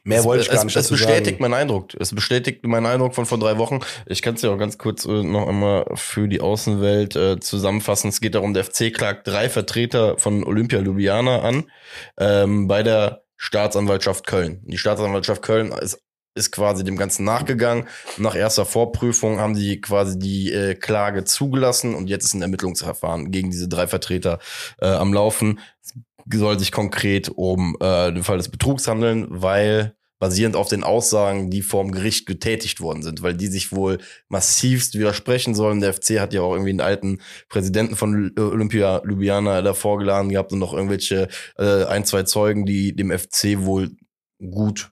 [0.05, 1.95] Mehr es, wollte ich gar es, nicht Es bestätigt meinen Eindruck.
[1.99, 3.81] Es bestätigt meinen Eindruck von vor drei Wochen.
[4.07, 8.09] Ich kann es ja auch ganz kurz äh, noch einmal für die Außenwelt äh, zusammenfassen.
[8.09, 11.71] Es geht darum, der FC klagt drei Vertreter von Olympia Ljubljana an
[12.19, 14.63] ähm, bei der Staatsanwaltschaft Köln.
[14.65, 16.03] Die Staatsanwaltschaft Köln ist
[16.37, 17.87] ist quasi dem Ganzen nachgegangen.
[18.19, 23.31] Nach erster Vorprüfung haben die quasi die äh, Klage zugelassen und jetzt ist ein Ermittlungsverfahren
[23.31, 24.39] gegen diese drei Vertreter
[24.81, 25.61] äh, am Laufen.
[25.83, 25.95] Es
[26.33, 31.51] soll sich konkret um äh, den Fall des Betrugs handeln, weil basierend auf den Aussagen,
[31.51, 35.81] die vorm Gericht getätigt worden sind, weil die sich wohl massivst widersprechen sollen.
[35.81, 40.53] Der FC hat ja auch irgendwie einen alten Präsidenten von Olympia Ljubljana davor geladen gehabt
[40.53, 43.91] und noch irgendwelche äh, ein, zwei Zeugen, die dem FC wohl
[44.39, 44.91] gut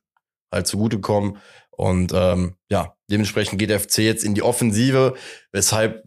[0.54, 1.38] halt zugutekommen.
[1.70, 5.14] Und ähm, ja, dementsprechend geht der FC jetzt in die Offensive,
[5.50, 6.04] weshalb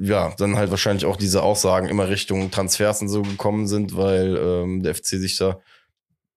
[0.00, 4.36] ja dann halt wahrscheinlich auch diese Aussagen immer Richtung Transfers und so gekommen sind, weil
[4.36, 5.60] ähm, der FC sich da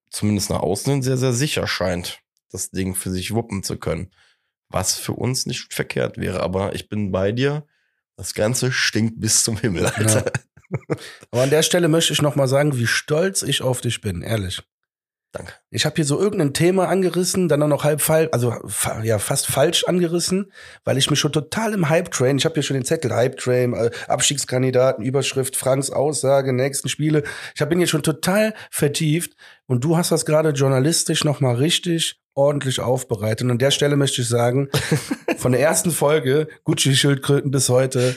[0.10, 4.12] zumindest nach außen hin sehr, sehr sicher scheint, das Ding für sich wuppen zu können.
[4.70, 7.66] Was für uns nicht verkehrt wäre, aber ich bin bei dir.
[8.18, 10.32] Das Ganze stinkt bis zum Himmel, Alter.
[11.32, 14.22] Aber an der Stelle möchte ich noch mal sagen, wie stolz ich auf dich bin,
[14.22, 14.64] ehrlich.
[15.38, 15.52] Danke.
[15.70, 19.20] Ich habe hier so irgendein Thema angerissen, dann auch noch halb falsch, also fa ja
[19.20, 20.54] fast falsch angerissen,
[20.86, 23.92] weil ich mich schon total im Hype-Train, ich habe hier schon den Zettel Hype-Train, äh,
[24.08, 27.24] Abstiegskandidaten, Überschrift, Franks Aussage, nächsten Spiele.
[27.54, 29.36] Ich hab- bin hier schon total vertieft
[29.68, 33.42] und du hast das gerade journalistisch noch mal richtig ordentlich aufbereitet.
[33.44, 34.70] Und an der Stelle möchte ich sagen,
[35.38, 38.16] von der ersten Folge Gucci-Schildkröten bis heute,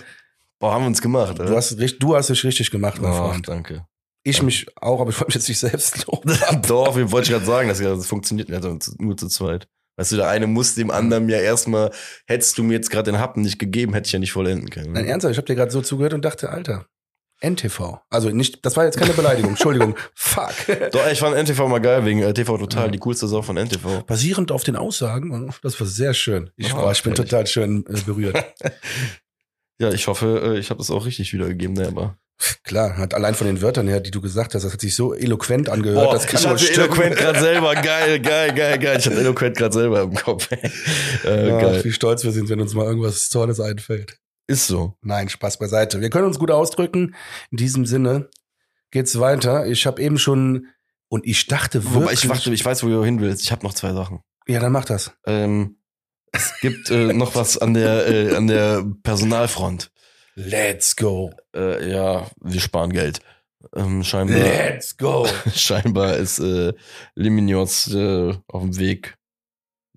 [0.60, 3.48] Boah, haben wir uns gemacht, du hast, du hast dich richtig gemacht, mein oh, Freund.
[3.48, 3.86] danke.
[4.24, 6.36] Ich mich auch, aber ich wollte mich jetzt nicht selbst loben.
[6.66, 9.68] Doch, wir wollte ich gerade sagen, das, das funktioniert nicht nur zu zweit.
[9.96, 11.90] Weißt du, der eine muss dem anderen ja erstmal,
[12.26, 14.92] hättest du mir jetzt gerade den Happen nicht gegeben, hätte ich ja nicht vollenden können.
[14.92, 16.86] Nein, ernsthaft, ich habe dir gerade so zugehört und dachte, Alter,
[17.40, 17.98] NTV.
[18.10, 19.96] Also nicht, das war jetzt keine Beleidigung, Entschuldigung.
[20.14, 20.52] Fuck.
[20.92, 24.04] Doch, ich fand NTV mal geil, wegen äh, TV Total, die coolste Sau von NTV.
[24.06, 26.50] Basierend auf den Aussagen, das war sehr schön.
[26.56, 28.44] Ich, Oh, oh, ich bin total schön äh, berührt.
[29.80, 32.18] Ja, ich hoffe, äh, ich habe das auch richtig wiedergegeben, ne, aber.
[32.62, 35.12] Klar, hat allein von den Wörtern her, die du gesagt hast, das hat sich so
[35.14, 36.12] eloquent angehört.
[36.12, 36.84] das kann ich hatte stimmen.
[36.86, 38.96] Eloquent gerade selber, geil, geil, geil, geil.
[39.00, 40.48] Ich hatte Eloquent gerade selber im Kopf.
[41.24, 41.84] äh, Ja, geil.
[41.84, 44.18] wie stolz wir sind, wenn uns mal irgendwas Tolles einfällt.
[44.46, 44.94] Ist so.
[45.02, 46.00] Nein, Spaß beiseite.
[46.00, 47.14] Wir können uns gut ausdrücken.
[47.50, 48.28] In diesem Sinne
[48.92, 49.66] geht's weiter.
[49.66, 50.68] Ich habe eben schon
[51.08, 51.94] und ich dachte wirklich.
[52.02, 53.42] Wobei ich warte, ich weiß, wo du hin willst.
[53.42, 54.20] Ich habe noch zwei Sachen.
[54.46, 55.12] ja, dann mach das.
[55.26, 55.78] Ähm,
[56.32, 59.90] es gibt äh, noch was an der äh, an der Personalfront.
[60.38, 61.32] Let's go.
[61.52, 63.18] Äh, ja, wir sparen Geld.
[63.74, 65.26] Ähm, scheinbar, Let's go.
[65.54, 66.74] scheinbar ist äh,
[67.16, 69.16] Liminios äh, auf dem Weg,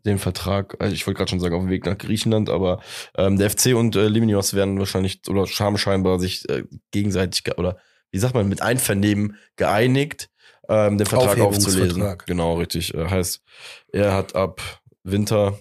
[0.04, 2.82] den Vertrag, also ich wollte gerade schon sagen, auf dem Weg nach Griechenland, aber
[3.16, 7.58] ähm, der FC und äh, Liminios werden wahrscheinlich oder haben scheinbar sich äh, gegenseitig ge-
[7.58, 7.78] oder
[8.10, 10.32] wie sagt man, mit Einvernehmen geeinigt,
[10.68, 12.18] ähm, den Vertrag aufzulesen.
[12.26, 12.96] Genau, richtig.
[12.96, 13.44] Äh, heißt,
[13.94, 15.60] er hat ab Winter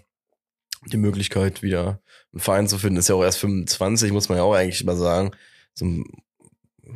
[0.86, 2.00] die Möglichkeit, wieder
[2.32, 2.98] einen Verein zu finden.
[2.98, 5.32] Ist ja auch erst 25, muss man ja auch eigentlich mal sagen.
[5.74, 5.86] So,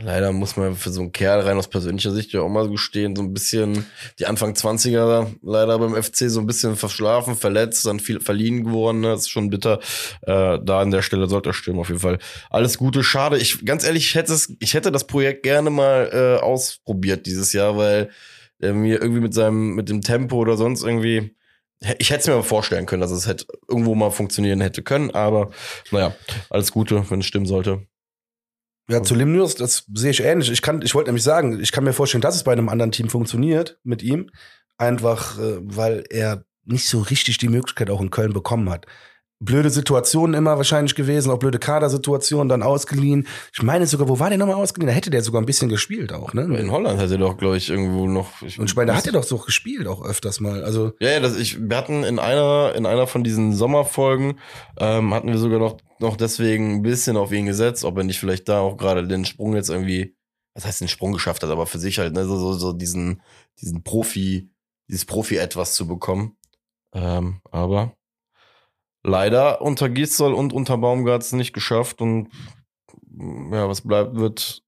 [0.00, 3.14] leider muss man für so einen Kerl rein aus persönlicher Sicht ja auch mal gestehen,
[3.14, 3.86] so ein bisschen
[4.18, 9.00] die Anfang 20er leider beim FC so ein bisschen verschlafen, verletzt, dann viel verliehen geworden.
[9.00, 9.08] Ne?
[9.08, 9.80] Das ist schon bitter.
[10.22, 12.18] Äh, da an der Stelle sollte er stimmen, auf jeden Fall.
[12.50, 13.38] Alles Gute, schade.
[13.38, 17.52] Ich, ganz ehrlich, ich hätte, es, ich hätte das Projekt gerne mal äh, ausprobiert dieses
[17.52, 18.10] Jahr, weil
[18.60, 21.34] mir irgendwie mit seinem, mit dem Tempo oder sonst irgendwie,
[21.98, 25.10] ich hätte es mir mal vorstellen können, dass es hätte irgendwo mal funktionieren hätte können,
[25.10, 25.50] aber
[25.90, 26.14] naja,
[26.50, 27.86] alles Gute, wenn es stimmen sollte.
[28.88, 30.50] Ja, zu Limnius, das sehe ich ähnlich.
[30.50, 33.08] Ich ich wollte nämlich sagen, ich kann mir vorstellen, dass es bei einem anderen Team
[33.08, 34.30] funktioniert mit ihm.
[34.76, 38.86] Einfach, äh, weil er nicht so richtig die Möglichkeit auch in Köln bekommen hat.
[39.44, 43.26] Blöde Situationen immer wahrscheinlich gewesen, auch blöde Kadersituationen, dann ausgeliehen.
[43.52, 44.88] Ich meine sogar, wo war der nochmal ausgeliehen?
[44.88, 46.42] Da hätte der sogar ein bisschen gespielt auch, ne?
[46.58, 48.42] In Holland hat er doch, glaube ich, irgendwo noch.
[48.42, 50.64] Ich, Und ich meine, da hat er doch so gespielt auch öfters mal.
[50.64, 54.38] Also Ja, ja, das, ich, wir hatten in einer, in einer von diesen Sommerfolgen,
[54.78, 58.20] ähm, hatten wir sogar noch, noch deswegen ein bisschen auf ihn gesetzt, ob er nicht
[58.20, 60.16] vielleicht da auch gerade den Sprung jetzt irgendwie,
[60.54, 63.22] was heißt den Sprung geschafft hat, aber für sich halt, ne, so, so, so diesen,
[63.60, 64.50] diesen Profi,
[64.88, 66.36] dieses Profi-Etwas zu bekommen.
[66.94, 67.96] Ähm, aber
[69.04, 72.28] leider unter Gisdol und unter Baumgart's nicht geschafft und
[73.52, 74.63] ja, was bleibt, wird,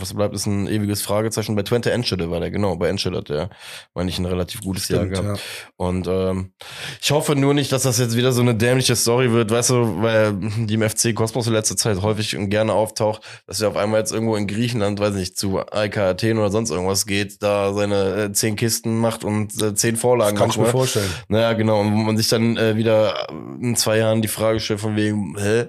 [0.00, 1.54] was bleibt, ist ein ewiges Fragezeichen.
[1.56, 3.50] Bei Twente Enschede war der, genau, bei Enschede hat der,
[3.94, 5.38] meine ich, ein relativ gutes Jahr stimmt, gehabt.
[5.38, 5.44] ja.
[5.76, 6.52] Und ähm,
[7.00, 10.02] ich hoffe nur nicht, dass das jetzt wieder so eine dämliche Story wird, weißt du,
[10.02, 10.34] weil
[10.66, 14.00] die im FC Kosmos in letzter Zeit häufig und gerne auftaucht, dass er auf einmal
[14.00, 18.24] jetzt irgendwo in Griechenland, weiß nicht, zu AEK Athen oder sonst irgendwas geht, da seine
[18.24, 20.74] äh, zehn Kisten macht und äh, zehn Vorlagen kann ich mir macht.
[20.74, 20.78] ne?
[20.78, 21.10] vorstellen.
[21.28, 21.80] Naja, genau.
[21.80, 23.28] Und wo man sich dann äh, wieder
[23.60, 25.66] in zwei Jahren die Frage stellt von wegen, hä?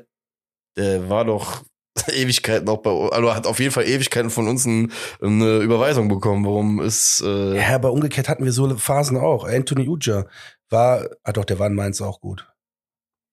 [0.78, 1.64] Der war doch
[2.12, 6.46] Ewigkeiten auch bei also hat auf jeden Fall Ewigkeiten von uns ein, eine Überweisung bekommen.
[6.46, 9.46] Warum ist äh, Ja, aber umgekehrt hatten wir so Phasen auch.
[9.46, 10.26] Anthony Uja
[10.70, 12.48] war, ah doch, der war in Mainz auch gut.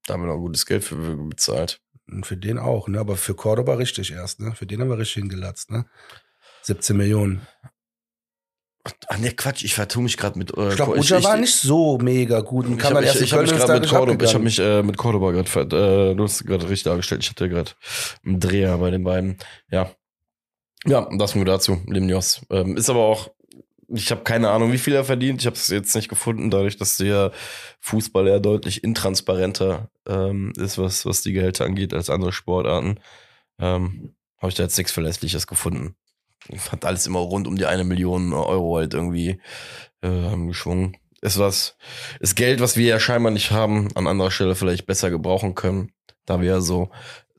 [0.06, 1.80] da haben wir noch gutes Geld für bezahlt?
[2.08, 3.00] Und für den auch, ne?
[3.00, 4.54] Aber für Cordoba richtig erst, ne?
[4.54, 5.86] Für den haben wir richtig hingelatzt, ne?
[6.62, 7.46] 17 Millionen.
[9.08, 10.56] Ach nee, Quatsch, ich vertue mich gerade mit.
[10.56, 13.20] Äh, Ich glaube, Uja war nicht so mega gut und Ich kam habe mich, erst
[13.22, 14.44] ich gerade mit Cordoba, ich hab abgegangen.
[14.44, 17.22] mich äh, mit Cordoba gerade, äh, du hast gerade richtig dargestellt.
[17.22, 17.70] Ich hatte gerade
[18.24, 19.38] einen Dreher bei den beiden.
[19.70, 19.90] Ja,
[20.84, 22.40] ja, das nur dazu, Limnios.
[22.50, 23.30] Ähm, ist aber auch,
[23.86, 25.40] ich habe keine Ahnung, wie viel er verdient.
[25.40, 27.30] Ich habe es jetzt nicht gefunden, dadurch, dass der
[27.80, 32.98] Fußball ja deutlich intransparenter ähm, ist, was was die Gehälter angeht als andere Sportarten.
[33.60, 35.94] Ähm, habe ich da jetzt nichts Verlässliches gefunden.
[36.70, 39.40] Hat alles immer rund um die eine Million Euro halt irgendwie
[40.02, 40.96] äh, geschwungen.
[41.20, 41.76] Ist was,
[42.18, 45.92] ist Geld, was wir ja scheinbar nicht haben, an anderer Stelle vielleicht besser gebrauchen können,
[46.26, 46.90] da wir ja so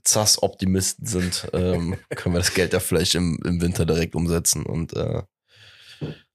[0.03, 4.93] Zass-Optimisten sind, ähm, können wir das Geld ja vielleicht im, im Winter direkt umsetzen und
[4.95, 5.23] äh,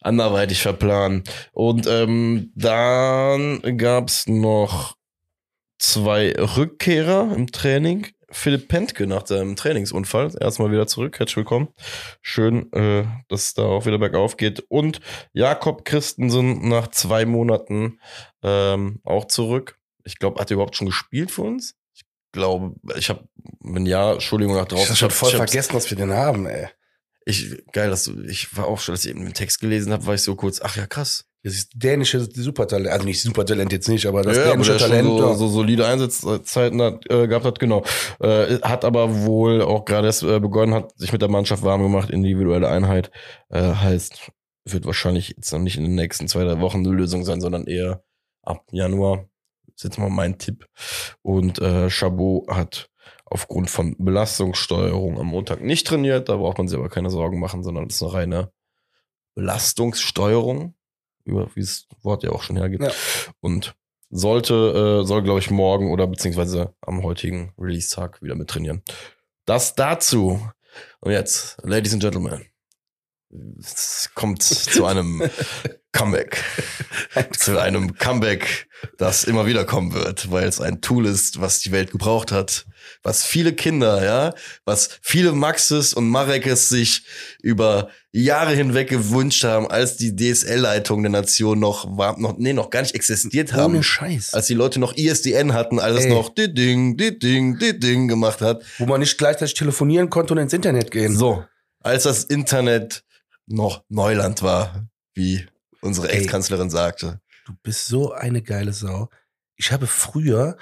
[0.01, 1.25] anderweitig verplanen.
[1.53, 4.97] Und ähm, dann gab's noch
[5.79, 8.09] zwei Rückkehrer im Training.
[8.31, 10.33] Philipp Pentke nach seinem Trainingsunfall.
[10.41, 11.19] Erstmal wieder zurück.
[11.19, 11.69] Herzlich willkommen.
[12.21, 14.61] Schön, äh, dass es da auch wieder bergauf geht.
[14.69, 15.01] Und
[15.33, 18.01] Jakob Christensen nach zwei Monaten
[18.43, 19.79] ähm, auch zurück.
[20.05, 21.77] Ich glaube, hat er überhaupt schon gespielt für uns?
[21.95, 23.27] Ich glaube, ich habe,
[23.61, 24.83] wenn ja, Entschuldigung nach drauf.
[24.83, 26.69] Ich hab schon voll vergessen, dass wir den haben, ey.
[27.25, 30.07] Ich, geil, dass du, ich war auch schon, als ich eben den Text gelesen habe,
[30.07, 31.28] war ich so kurz, ach ja, krass.
[31.45, 34.91] Das ist dänische Supertalent, also nicht Supertalent jetzt nicht, aber das ja, aber dänische schon
[34.91, 35.09] Talent.
[35.09, 37.85] so, so solide Einsatzzeiten hat, äh, gehabt hat, genau.
[38.21, 41.83] Äh, hat aber wohl auch gerade erst äh, begonnen, hat sich mit der Mannschaft warm
[41.83, 43.13] gemacht, individuelle Einheit.
[43.51, 44.33] Äh, heißt,
[44.65, 47.67] wird wahrscheinlich jetzt noch nicht in den nächsten zwei, drei Wochen eine Lösung sein, sondern
[47.67, 48.03] eher
[48.43, 49.29] ab Januar.
[49.67, 50.67] Das ist jetzt mal mein Tipp.
[51.23, 52.91] Und äh, Chabot hat
[53.25, 56.29] aufgrund von Belastungssteuerung am Montag nicht trainiert.
[56.29, 58.53] Da braucht man sich aber keine Sorgen machen, sondern das ist eine reine
[59.35, 60.75] Belastungssteuerung,
[61.29, 62.83] wie das Wort ja auch schon hergibt.
[62.83, 62.91] Ja.
[63.41, 63.75] Und
[64.11, 68.83] sollte, äh, soll, glaube ich, morgen oder beziehungsweise am heutigen Release-Tag wieder mit trainieren.
[69.45, 70.41] Das dazu.
[71.01, 72.47] Und jetzt, Ladies and Gentlemen,
[73.59, 75.23] es kommt zu einem
[75.93, 76.43] Comeback.
[77.37, 81.73] zu einem Comeback, das immer wieder kommen wird, weil es ein Tool ist, was die
[81.73, 82.67] Welt gebraucht hat,
[83.03, 87.05] was viele Kinder, ja, was viele Maxes und Marekes sich
[87.43, 87.91] über
[88.25, 92.83] Jahre hinweg gewünscht haben, als die DSL-Leitung der Nation noch war, noch, nee, noch gar
[92.83, 93.75] nicht existiert haben.
[93.75, 94.35] Ohne Scheiß.
[94.35, 96.11] Als die Leute noch ISDN hatten, als es Ey.
[96.11, 98.63] noch die Ding, die Ding, die Ding gemacht hat.
[98.79, 101.17] Wo man nicht gleichzeitig telefonieren konnte und ins Internet gehen.
[101.17, 101.45] So,
[101.81, 103.05] als das Internet
[103.47, 105.47] noch Neuland war, wie
[105.81, 106.09] unsere.
[106.09, 107.21] Ex-Kanzlerin sagte.
[107.47, 109.09] Du bist so eine geile Sau.
[109.57, 110.57] Ich habe früher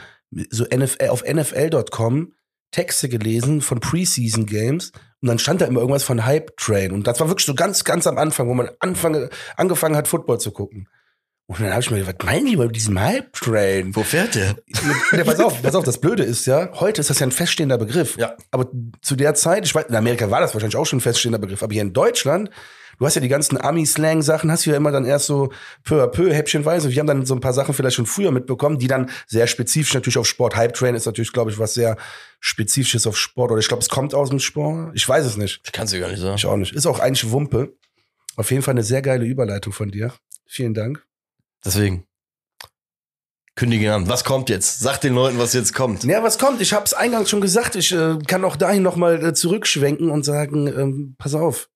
[0.51, 2.33] so NFL, auf NFL.com
[2.70, 7.07] Texte gelesen von Preseason Games und dann stand da immer irgendwas von Hype Train und
[7.07, 10.50] das war wirklich so ganz, ganz am Anfang, wo man anfange, angefangen hat, Football zu
[10.50, 10.88] gucken.
[11.48, 13.94] Und dann habe ich mir gedacht, was meinen die bei diesem Hype Train?
[13.94, 14.57] Wo fährt der?
[15.16, 17.79] Ja, pass auf, pass auf, das Blöde ist ja, heute ist das ja ein feststehender
[17.79, 18.16] Begriff.
[18.18, 18.37] Ja.
[18.50, 18.68] Aber
[19.00, 21.62] zu der Zeit, ich weiß, in Amerika war das wahrscheinlich auch schon ein feststehender Begriff,
[21.62, 22.50] aber hier in Deutschland,
[22.98, 25.50] du hast ja die ganzen Ami-Slang-Sachen, hast du ja immer dann erst so
[25.85, 26.90] peu à peu, häppchenweise.
[26.90, 29.94] Wir haben dann so ein paar Sachen vielleicht schon früher mitbekommen, die dann sehr spezifisch
[29.94, 30.56] natürlich auf Sport.
[30.56, 31.96] Hype Train ist natürlich, glaube ich, was sehr
[32.40, 33.50] Spezifisches auf Sport.
[33.50, 34.92] Oder ich glaube, es kommt aus dem Sport.
[34.94, 35.61] Ich weiß es nicht.
[35.64, 36.37] Ich kann es dir gar nicht sagen.
[36.37, 36.72] Ich auch nicht.
[36.72, 37.74] Ist auch eigentlich Wumpe.
[38.37, 40.12] Auf jeden Fall eine sehr geile Überleitung von dir.
[40.46, 41.04] Vielen Dank.
[41.64, 42.06] Deswegen.
[43.56, 44.06] Kündige an.
[44.06, 44.80] Was kommt jetzt?
[44.80, 46.04] Sag den Leuten, was jetzt kommt.
[46.04, 46.61] Ja, was kommt?
[46.61, 47.74] Ich habe es eingangs schon gesagt.
[47.74, 51.70] Ich äh, kann auch dahin noch mal äh, zurückschwenken und sagen, ähm, pass auf.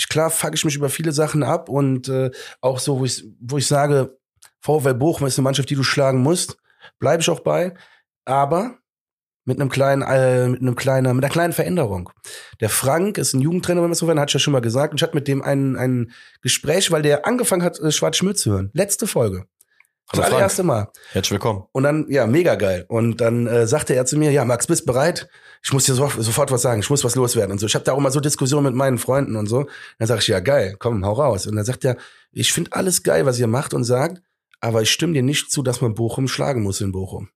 [0.00, 2.30] Ich klar fuck ich mich über viele Sachen ab und äh,
[2.62, 4.18] auch so, wo ich, wo ich sage,
[4.60, 6.56] VfL Bochum ist eine Mannschaft, die du schlagen musst,
[6.98, 7.74] bleibe ich auch bei.
[8.24, 8.78] aber
[9.44, 12.10] mit einem kleinen, äh, mit einem kleinen, mit einer kleinen Veränderung.
[12.60, 14.92] Der Frank ist ein Jugendtrainer, wenn man so will, hat ja schon mal gesagt.
[14.92, 18.38] Und ich hatte mit dem ein, ein Gespräch, weil der angefangen hat, äh, Schwarz Schmidt
[18.38, 18.70] zu hören.
[18.74, 19.46] Letzte Folge.
[20.12, 20.88] Das allererste Mal.
[21.12, 21.64] Herzlich willkommen.
[21.70, 22.84] Und dann, ja, mega geil.
[22.88, 25.28] Und dann äh, sagte er zu mir, ja, Max, bist bereit?
[25.62, 27.66] Ich muss dir so, sofort was sagen, ich muss was loswerden und so.
[27.66, 29.66] Ich habe da auch mal so Diskussionen mit meinen Freunden und so.
[29.98, 31.46] Dann sage ich, ja, geil, komm, hau raus.
[31.46, 31.96] Und dann sagt er,
[32.32, 34.20] ich finde alles geil, was ihr macht und sagt,
[34.60, 37.28] aber ich stimme dir nicht zu, dass man Bochum schlagen muss in Bochum.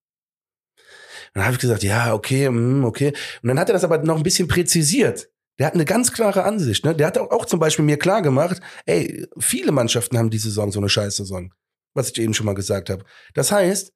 [1.35, 3.13] Und dann habe ich gesagt, ja, okay, mm, okay.
[3.43, 5.29] Und dann hat er das aber noch ein bisschen präzisiert.
[5.61, 6.85] Der hat eine ganz klare Ansicht.
[6.85, 6.95] Ne?
[6.97, 10.73] Der hat auch, auch zum Beispiel mir klar gemacht, ey, viele Mannschaften haben diese Saison
[10.73, 11.53] so eine Scheißsaison.
[11.95, 13.05] Was ich eben schon mal gesagt habe.
[13.35, 13.93] Das heißt,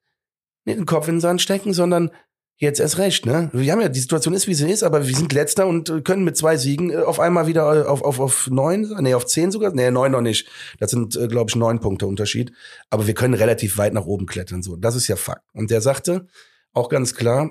[0.64, 2.10] nicht den Kopf in den Sand stecken, sondern
[2.58, 3.50] jetzt erst recht, ne?
[3.52, 6.00] Wir haben ja, die Situation ist, wie sie ist, aber wir sind Letzter und äh,
[6.00, 9.26] können mit zwei Siegen äh, auf einmal wieder äh, auf, auf, auf neun, nee, auf
[9.26, 10.48] zehn sogar, nee, neun noch nicht.
[10.78, 12.52] Das sind, glaube ich, neun Punkte Unterschied.
[12.90, 14.76] Aber wir können relativ weit nach oben klettern, so.
[14.76, 15.44] Das ist ja Fakt.
[15.52, 16.26] Und der sagte
[16.72, 17.50] auch ganz klar,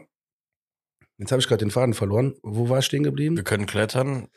[1.18, 2.36] jetzt habe ich gerade den Faden verloren.
[2.44, 3.38] Wo war ich stehen geblieben?
[3.38, 4.28] Wir können klettern.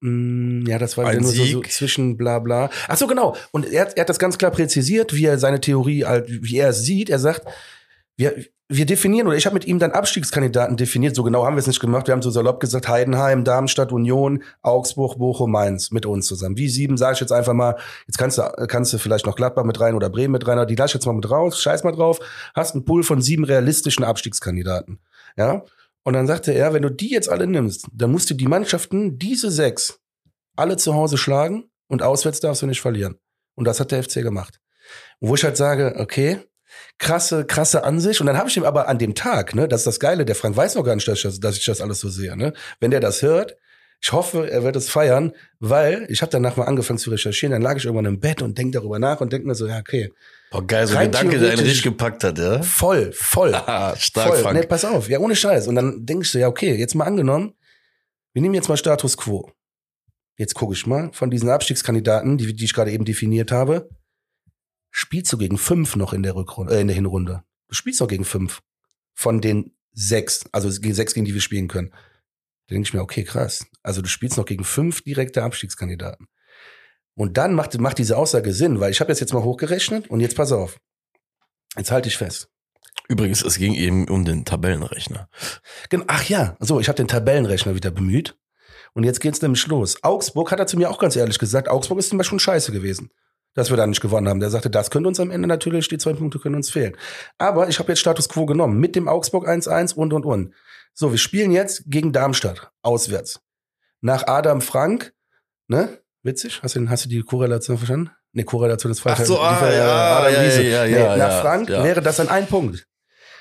[0.00, 2.70] Mm, Ja, das war Ein wieder nur so, so zwischen bla bla.
[2.88, 3.36] Ach so, genau.
[3.52, 6.58] Und er, hat- er hat das ganz klar präzisiert, wie er seine Theorie, halt, wie
[6.58, 7.08] er es sieht.
[7.10, 7.42] Er sagt,
[8.16, 8.34] wir,
[8.68, 11.14] wir definieren, oder ich habe mit ihm dann Abstiegskandidaten definiert.
[11.14, 12.08] So genau haben wir es nicht gemacht.
[12.08, 16.56] Wir haben so salopp gesagt, Heidenheim, Darmstadt, Union, Augsburg, Bochum, Mainz mit uns zusammen.
[16.58, 19.64] Wie sieben, sage ich jetzt einfach mal, jetzt kannst du, kannst du vielleicht noch Gladbach
[19.64, 21.84] mit rein oder Bremen mit rein, aber die lass ich jetzt mal mit raus, scheiß
[21.84, 22.18] mal drauf.
[22.54, 24.98] Hast einen Pool von sieben realistischen Abstiegskandidaten.
[25.36, 25.62] Ja.
[26.06, 29.18] Und dann sagte er, wenn du die jetzt alle nimmst, dann musst du die Mannschaften,
[29.18, 29.98] diese sechs,
[30.54, 33.16] alle zu Hause schlagen und auswärts darfst du nicht verlieren.
[33.56, 34.60] Und das hat der FC gemacht.
[35.18, 36.38] Wo ich halt sage, okay,
[36.98, 38.20] krasse, krasse Ansicht.
[38.20, 40.36] Und dann habe ich ihm aber an dem Tag, ne, das ist das Geile, der
[40.36, 42.36] Frank weiß noch gar nicht, dass ich das, dass ich das alles so sehe.
[42.36, 42.52] Ne?
[42.78, 43.56] Wenn der das hört,
[44.00, 47.62] ich hoffe, er wird es feiern, weil ich habe danach mal angefangen zu recherchieren, dann
[47.62, 50.12] lag ich irgendwann im Bett und denk darüber nach und denk mir so, ja, okay,
[50.50, 52.62] Boah, geil, so ein Gedanke, der einen richtig gepackt hat, ja?
[52.62, 53.54] voll, voll.
[53.54, 54.38] Ah, stark, Voll.
[54.38, 54.58] Frank.
[54.58, 55.08] Nee, pass auf.
[55.08, 55.66] Ja, ohne Scheiß.
[55.66, 57.54] Und dann denkst du, ja, okay, jetzt mal angenommen,
[58.32, 59.50] wir nehmen jetzt mal Status Quo.
[60.38, 63.88] Jetzt gucke ich mal, von diesen Abstiegskandidaten, die, die ich gerade eben definiert habe,
[64.90, 67.42] spielst du gegen fünf noch in der Rückrunde, äh, in der Hinrunde.
[67.68, 68.62] Du spielst noch gegen fünf.
[69.14, 71.90] Von den sechs, also gegen sechs, gegen die wir spielen können.
[72.68, 73.66] Da denke ich mir, okay, krass.
[73.82, 76.28] Also du spielst noch gegen fünf direkte Abstiegskandidaten.
[77.16, 80.20] Und dann macht, macht diese Aussage Sinn, weil ich habe jetzt jetzt mal hochgerechnet und
[80.20, 80.78] jetzt pass auf.
[81.76, 82.48] Jetzt halte ich fest.
[83.08, 85.28] Übrigens, es ging eben um den Tabellenrechner.
[86.08, 88.36] Ach ja, so, ich habe den Tabellenrechner wieder bemüht.
[88.94, 90.02] Und jetzt geht's nämlich los.
[90.02, 92.72] Augsburg hat er zu mir auch ganz ehrlich gesagt, Augsburg ist zum Beispiel schon scheiße
[92.72, 93.10] gewesen,
[93.54, 94.40] dass wir da nicht gewonnen haben.
[94.40, 96.96] Der sagte, das könnte uns am Ende natürlich, die zwei Punkte können uns fehlen.
[97.38, 100.54] Aber ich habe jetzt Status Quo genommen, mit dem Augsburg 1-1 und, und, und.
[100.94, 103.40] So, wir spielen jetzt gegen Darmstadt, auswärts.
[104.00, 105.12] Nach Adam Frank,
[105.68, 106.00] ne?
[106.26, 106.60] Witzig?
[106.62, 108.10] Hast du, hast du die Korrelation verstanden?
[108.32, 109.20] Ne, Korrelation ist falsch.
[109.20, 110.62] Ach so, ah, ja, ja, Riese.
[110.64, 111.84] ja, Nee, ja, nach ja, Frank ja.
[111.84, 112.86] wäre das dann ein Punkt.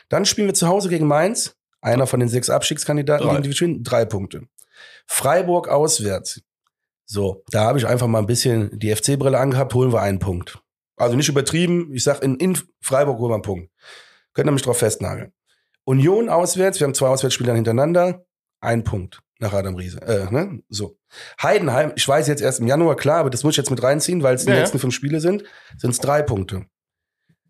[0.07, 3.33] Dann spielen wir zu Hause gegen Mainz, einer von den sechs Abstiegskandidaten, Drei.
[3.33, 4.43] gegen die spielen, drei Punkte.
[5.07, 6.41] Freiburg auswärts.
[7.07, 10.59] So, da habe ich einfach mal ein bisschen die FC-Brille angehabt, holen wir einen Punkt.
[10.95, 13.71] Also nicht übertrieben, ich sag in, in Freiburg holen wir einen Punkt.
[14.33, 15.33] Könnt ihr mich drauf festnageln.
[15.85, 18.25] Union auswärts, wir haben zwei Auswärtsspieler hintereinander,
[18.61, 20.01] ein Punkt nach Adam Riese.
[20.01, 20.61] Äh, ne?
[20.69, 20.97] So.
[21.41, 24.23] Heidenheim, ich weiß jetzt erst im Januar, klar, aber das muss ich jetzt mit reinziehen,
[24.23, 24.61] weil es die Ja, ja.
[24.61, 25.43] nächsten fünf Spiele sind,
[25.77, 26.65] sind es drei Punkte.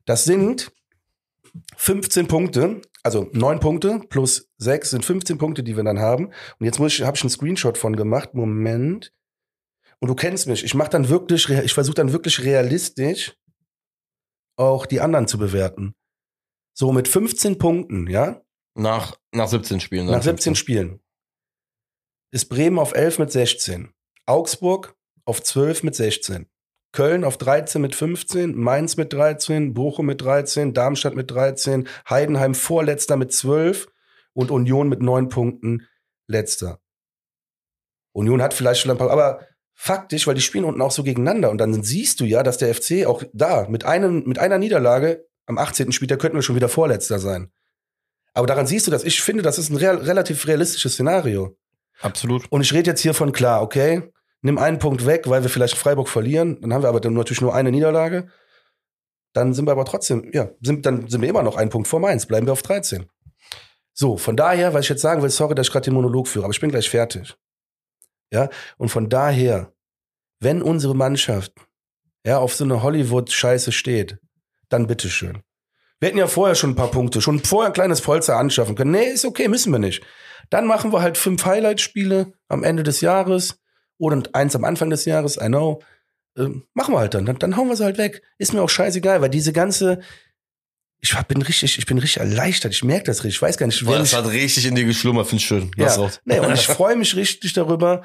[0.06, 0.72] Das sind
[1.78, 6.28] 15 Punkte, also neun Punkte plus sechs sind 15 Punkte, die wir dann haben.
[6.60, 8.34] Und jetzt muss ich, habe ich einen Screenshot von gemacht.
[8.34, 9.14] Moment.
[10.00, 10.64] Und du kennst mich.
[10.64, 13.36] Ich mache dann wirklich, ich versuche dann wirklich realistisch
[14.58, 15.96] auch die anderen zu bewerten.
[16.74, 18.42] So mit 15 Punkten, ja,
[18.76, 20.06] Nach, nach 17 Spielen.
[20.08, 20.56] nach 17 15.
[20.56, 21.00] Spielen
[22.36, 23.94] ist Bremen auf 11 mit 16,
[24.26, 24.94] Augsburg
[25.24, 26.48] auf 12 mit 16,
[26.92, 32.54] Köln auf 13 mit 15, Mainz mit 13, Bochum mit 13, Darmstadt mit 13, Heidenheim
[32.54, 33.88] vorletzter mit 12
[34.34, 35.88] und Union mit 9 Punkten
[36.28, 36.82] letzter.
[38.12, 41.50] Union hat vielleicht schon ein paar, aber faktisch, weil die spielen unten auch so gegeneinander
[41.50, 45.26] und dann siehst du ja, dass der FC auch da mit einem mit einer Niederlage
[45.46, 45.94] am 18.
[45.94, 47.54] Spieltag könnten wir schon wieder vorletzter sein.
[48.34, 51.56] Aber daran siehst du, dass ich finde, das ist ein real, relativ realistisches Szenario.
[52.02, 52.52] Absolut.
[52.52, 55.76] Und ich rede jetzt hier von klar, okay, nimm einen Punkt weg, weil wir vielleicht
[55.76, 58.28] Freiburg verlieren, dann haben wir aber dann natürlich nur eine Niederlage.
[59.34, 62.00] Dann sind wir aber trotzdem, ja, sind, dann sind wir immer noch einen Punkt vor
[62.00, 63.06] Mainz, bleiben wir auf 13.
[63.94, 66.46] So, von daher, was ich jetzt sagen will, sorry, dass ich gerade den Monolog führe,
[66.46, 67.36] aber ich bin gleich fertig.
[68.32, 69.74] Ja, und von daher,
[70.40, 71.54] wenn unsere Mannschaft
[72.26, 74.18] ja auf so eine Hollywood-Scheiße steht,
[74.70, 75.42] dann bitteschön.
[76.00, 78.92] Wir hätten ja vorher schon ein paar Punkte, schon vorher ein kleines Polster anschaffen können.
[78.92, 80.04] Nee, ist okay, müssen wir nicht.
[80.50, 83.60] Dann machen wir halt fünf Highlight-Spiele am Ende des Jahres
[83.98, 85.82] oder eins am Anfang des Jahres, I know.
[86.38, 87.26] Ähm, machen wir halt dann.
[87.26, 87.40] dann.
[87.40, 88.22] Dann hauen wir sie halt weg.
[88.38, 90.00] Ist mir auch scheißegal, weil diese ganze,
[91.00, 92.74] ich bin richtig, ich bin richtig erleichtert.
[92.74, 93.38] Ich merke das richtig.
[93.38, 95.72] Ich weiß gar nicht, Boah, wer das hat richtig in dir geschlummert, finde ich schön.
[95.78, 96.20] Lass ja, raus.
[96.26, 98.04] nee, und ich freue mich richtig darüber,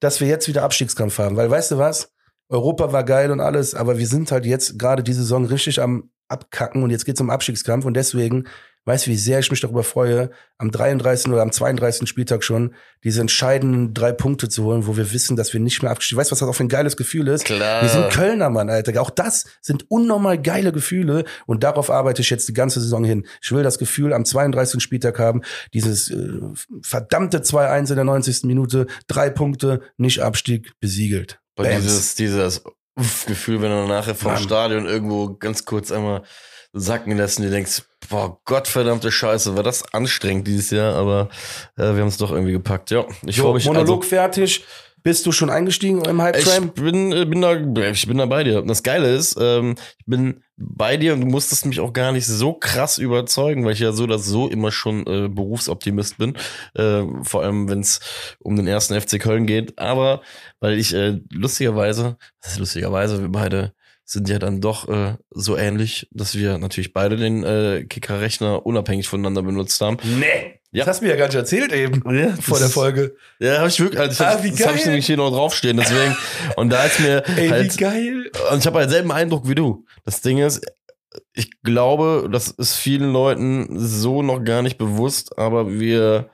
[0.00, 1.36] dass wir jetzt wieder Abstiegskampf haben.
[1.36, 2.12] Weil weißt du was?
[2.48, 6.10] Europa war geil und alles, aber wir sind halt jetzt gerade diese Saison richtig am
[6.28, 8.46] Abkacken und jetzt geht's um Abstiegskampf und deswegen
[8.84, 11.32] weißt du, wie sehr ich mich darüber freue, am 33.
[11.32, 12.08] oder am 32.
[12.08, 12.74] Spieltag schon
[13.04, 16.30] diese entscheidenden drei Punkte zu holen, wo wir wissen, dass wir nicht mehr abgestiegen Weißt
[16.30, 17.44] du, was das auch für ein geiles Gefühl ist?
[17.44, 17.82] Klar.
[17.82, 19.00] Wir sind Kölner, Mann, Alter.
[19.00, 23.26] Auch das sind unnormal geile Gefühle und darauf arbeite ich jetzt die ganze Saison hin.
[23.40, 24.82] Ich will das Gefühl am 32.
[24.82, 26.40] Spieltag haben, dieses äh,
[26.82, 28.44] verdammte 2-1 in der 90.
[28.44, 31.40] Minute, drei Punkte, nicht Abstieg, besiegelt.
[31.54, 31.82] Bams.
[31.82, 32.62] dieses, dieses
[32.96, 34.42] Uff, Gefühl, wenn du nachher vom Mann.
[34.42, 36.22] Stadion irgendwo ganz kurz einmal
[36.72, 41.28] sacken lässt und du denkst, boah, Gottverdammte Scheiße, war das anstrengend dieses Jahr, aber
[41.76, 42.90] äh, wir haben es doch irgendwie gepackt.
[42.90, 43.66] Ja, ich freue mich.
[43.66, 44.64] Monolog Also, fertig.
[45.04, 47.56] Bist du schon eingestiegen im Hype ich bin, äh, bin da,
[47.90, 48.62] ich bin da bei dir.
[48.62, 52.12] Und das Geile ist, ähm, ich bin bei dir und du musstest mich auch gar
[52.12, 56.36] nicht so krass überzeugen, weil ich ja so dass so immer schon äh, Berufsoptimist bin.
[56.74, 57.98] Äh, vor allem, wenn es
[58.38, 59.76] um den ersten FC Köln geht.
[59.76, 60.22] Aber
[60.60, 63.72] weil ich äh, lustigerweise, das ist lustigerweise, wir beide
[64.04, 69.08] sind ja dann doch äh, so ähnlich, dass wir natürlich beide den äh, Kicker-Rechner unabhängig
[69.08, 69.96] voneinander benutzt haben.
[70.02, 70.58] Nee.
[70.74, 70.80] Ja.
[70.84, 73.14] Das hast du mir ja gar nicht erzählt eben Ja, vor der Folge.
[73.38, 74.00] Ja, habe ich wirklich.
[74.00, 75.76] Also ich Ah, hab, wie das habe ich nämlich hier noch draufstehen.
[75.76, 76.16] Deswegen.
[76.56, 77.74] Und da ist mir Ey, halt.
[77.74, 78.30] wie geil.
[78.50, 79.84] Und ich habe halt selben Eindruck wie du.
[80.06, 80.64] Das Ding ist,
[81.34, 86.30] ich glaube, das ist vielen Leuten so noch gar nicht bewusst, aber wir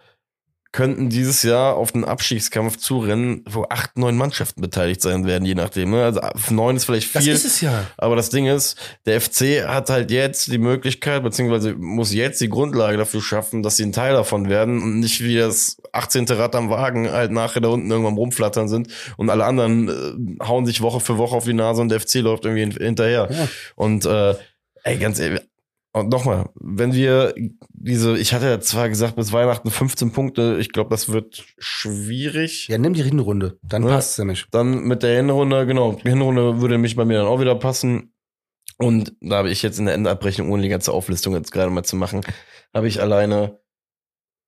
[0.70, 5.54] könnten dieses Jahr auf den Abstiegskampf zurennen, wo acht, neun Mannschaften beteiligt sein werden, je
[5.54, 5.90] nachdem.
[5.92, 6.04] Ne?
[6.04, 7.32] Also neun ist vielleicht Das viel.
[7.32, 7.86] ist es ja.
[7.96, 12.50] Aber das Ding ist, der FC hat halt jetzt die Möglichkeit, beziehungsweise muss jetzt die
[12.50, 16.26] Grundlage dafür schaffen, dass sie ein Teil davon werden und nicht wie das 18.
[16.28, 19.88] Rad am Wagen halt nachher da unten irgendwann rumflattern sind und alle anderen
[20.38, 22.72] äh, hauen sich Woche für Woche auf die Nase und der FC läuft irgendwie hin-
[22.78, 23.28] hinterher.
[23.30, 23.48] Ja.
[23.74, 24.34] Und äh,
[24.84, 25.40] ey, ganz ehrlich,
[25.92, 27.34] und nochmal, wenn wir
[27.70, 32.68] diese, ich hatte ja zwar gesagt, bis Weihnachten 15 Punkte, ich glaube, das wird schwierig.
[32.68, 33.58] Ja, nimm die Hinrunde.
[33.62, 33.88] Dann Ja.
[33.90, 34.46] passt's nämlich.
[34.50, 38.12] Dann mit der Hinrunde, genau, die Hinrunde würde mich bei mir dann auch wieder passen.
[38.76, 41.82] Und da habe ich jetzt in der Endabrechnung, ohne die ganze Auflistung jetzt gerade mal
[41.82, 42.20] zu machen,
[42.74, 43.58] habe ich alleine,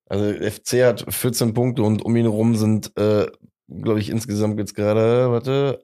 [0.07, 3.27] also FC hat 14 Punkte und um ihn herum sind, äh,
[3.67, 5.83] glaube ich, insgesamt jetzt gerade, warte,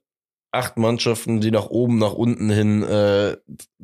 [0.57, 3.37] acht Mannschaften, die nach oben, nach unten hin äh,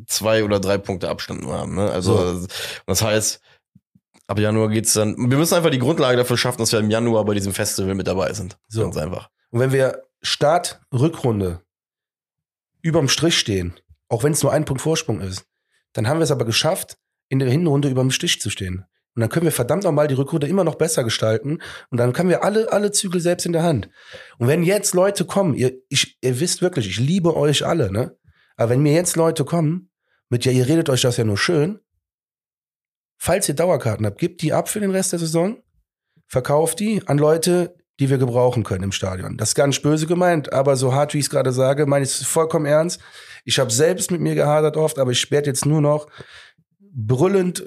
[0.07, 1.75] zwei oder drei Punkte Abstand haben.
[1.75, 1.89] Ne?
[1.89, 2.47] Also So.
[2.85, 3.41] das heißt,
[4.27, 5.15] ab Januar geht's dann.
[5.29, 8.07] Wir müssen einfach die Grundlage dafür schaffen, dass wir im Januar bei diesem Festival mit
[8.07, 8.57] dabei sind.
[8.67, 8.81] So.
[8.81, 9.29] Ganz einfach.
[9.51, 11.61] Und wenn wir Start, Rückrunde
[12.81, 13.73] überm Strich stehen,
[14.09, 15.45] auch wenn es nur ein Punkt Vorsprung ist,
[15.93, 16.97] dann haben wir es aber geschafft,
[17.29, 18.85] in der Hinrunde überm Stich zu stehen.
[19.15, 21.59] Und dann können wir verdammt nochmal die Rückrunde immer noch besser gestalten.
[21.91, 23.89] Und dann können wir alle, alle Zügel selbst in der Hand.
[24.39, 28.17] Und wenn jetzt Leute kommen, ihr, ich, ihr wisst wirklich, ich liebe euch alle, ne?
[28.55, 29.91] Aber wenn mir jetzt Leute kommen,
[30.29, 31.79] mit ja, ihr redet euch das ja nur schön,
[33.17, 35.61] falls ihr Dauerkarten habt, gebt die ab für den Rest der Saison,
[36.27, 39.37] verkauft die an Leute, die wir gebrauchen können im Stadion.
[39.37, 42.11] Das ist nicht böse gemeint, aber so hart, wie ich es gerade sage, meine ich
[42.11, 42.99] es vollkommen ernst.
[43.45, 46.07] Ich habe selbst mit mir gehadert oft, aber ich werde jetzt nur noch
[46.79, 47.63] brüllend,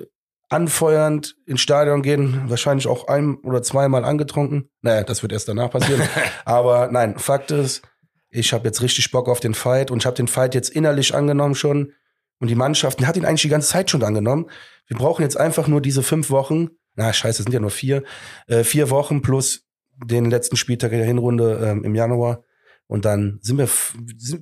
[0.49, 4.71] anfeuernd ins Stadion gehen, wahrscheinlich auch ein- oder zweimal angetrunken.
[4.81, 6.03] Naja, das wird erst danach passieren.
[6.45, 7.83] aber nein, Fakt ist,
[8.31, 11.15] ich habe jetzt richtig Bock auf den Fight und ich habe den Fight jetzt innerlich
[11.15, 11.93] angenommen schon.
[12.39, 14.51] Und die Mannschaft die hat ihn eigentlich die ganze Zeit schon angenommen.
[14.87, 16.69] Wir brauchen jetzt einfach nur diese fünf Wochen.
[16.95, 18.05] Na, scheiße, es sind ja nur vier.
[18.47, 19.67] Äh, vier Wochen plus
[20.05, 22.43] den letzten Spieltag in der Hinrunde ähm, im Januar.
[22.87, 23.69] Und dann sind wir,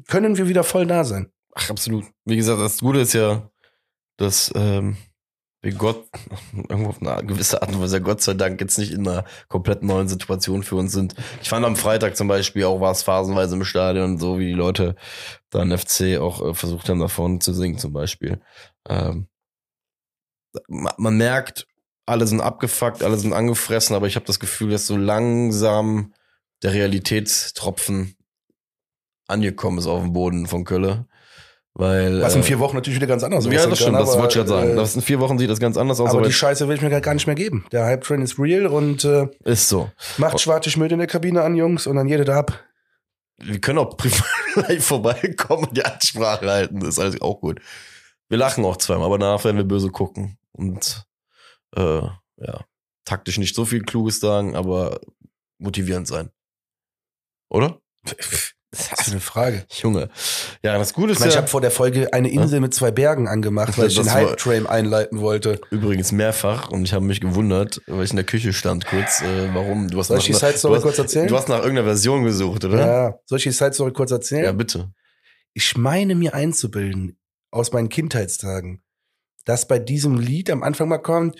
[0.08, 1.30] können wir wieder voll da sein.
[1.54, 2.04] Ach, absolut.
[2.24, 3.48] Wie gesagt, das Gute ist ja,
[4.16, 4.96] dass ähm,
[5.64, 6.06] wir Gott
[6.68, 9.82] irgendwo auf eine gewisse Art und Weise, Gott sei Dank, jetzt nicht in einer komplett
[9.82, 11.14] neuen Situation für uns sind.
[11.42, 14.52] Ich fand am Freitag zum Beispiel auch war es phasenweise im Stadion, so wie die
[14.52, 14.94] Leute
[15.50, 18.40] dann FC auch äh, versucht haben, da vorne zu singen zum Beispiel.
[18.88, 19.26] Ähm,
[20.68, 21.66] ma- man merkt,
[22.06, 26.12] alle sind abgefuckt, alle sind angefressen, aber ich habe das Gefühl, dass so langsam
[26.62, 28.16] der Realitätstropfen
[29.26, 31.06] angekommen ist auf dem Boden von Kölle.
[31.76, 34.06] Weil, Was in äh, vier Wochen natürlich wieder ganz anders ja, aussehen das stimmt, kann,
[34.06, 34.70] das wollte ich gerade sagen.
[34.70, 36.76] äh, Das in vier Wochen sieht das ganz anders aus, aber aber, die Scheiße will
[36.76, 37.66] ich mir gar nicht mehr geben.
[37.72, 39.90] Der Hype-Train ist real und äh, ist so.
[40.16, 42.62] macht schwarze Schmiede in der Kabine an, Jungs, und dann jede da ab.
[43.38, 44.24] Wir können auch privat
[44.80, 46.78] vorbeikommen und die Ansprache halten.
[46.78, 47.60] Das ist alles auch gut.
[48.28, 50.38] Wir lachen auch zweimal, aber danach werden wir böse gucken.
[50.52, 51.04] Und
[51.76, 52.02] äh,
[52.36, 52.64] ja,
[53.04, 55.00] taktisch nicht so viel Kluges sagen, aber
[55.58, 56.30] motivierend sein.
[57.48, 57.80] Oder?
[58.90, 59.64] Das ist eine Frage.
[59.80, 60.08] Junge.
[60.62, 62.74] Ja, das Gute Ich, ist meine, ich ja habe vor der Folge eine Insel mit
[62.74, 65.60] zwei Bergen angemacht, weil ich den Hype-Train einleiten wollte.
[65.70, 69.48] übrigens mehrfach und ich habe mich gewundert, weil ich in der Küche stand kurz, äh,
[69.54, 69.88] warum.
[69.88, 71.28] Du hast, Soll nach, ich die du, Side-Story hast, kurz erzählen?
[71.28, 72.78] du hast nach irgendeiner Version gesucht, oder?
[72.86, 74.44] Ja, soll ich die Side-Story kurz erzählen?
[74.44, 74.90] ja bitte.
[75.52, 77.16] Ich meine mir einzubilden,
[77.50, 78.82] aus meinen Kindheitstagen,
[79.44, 81.36] dass bei diesem Lied am Anfang mal kommt,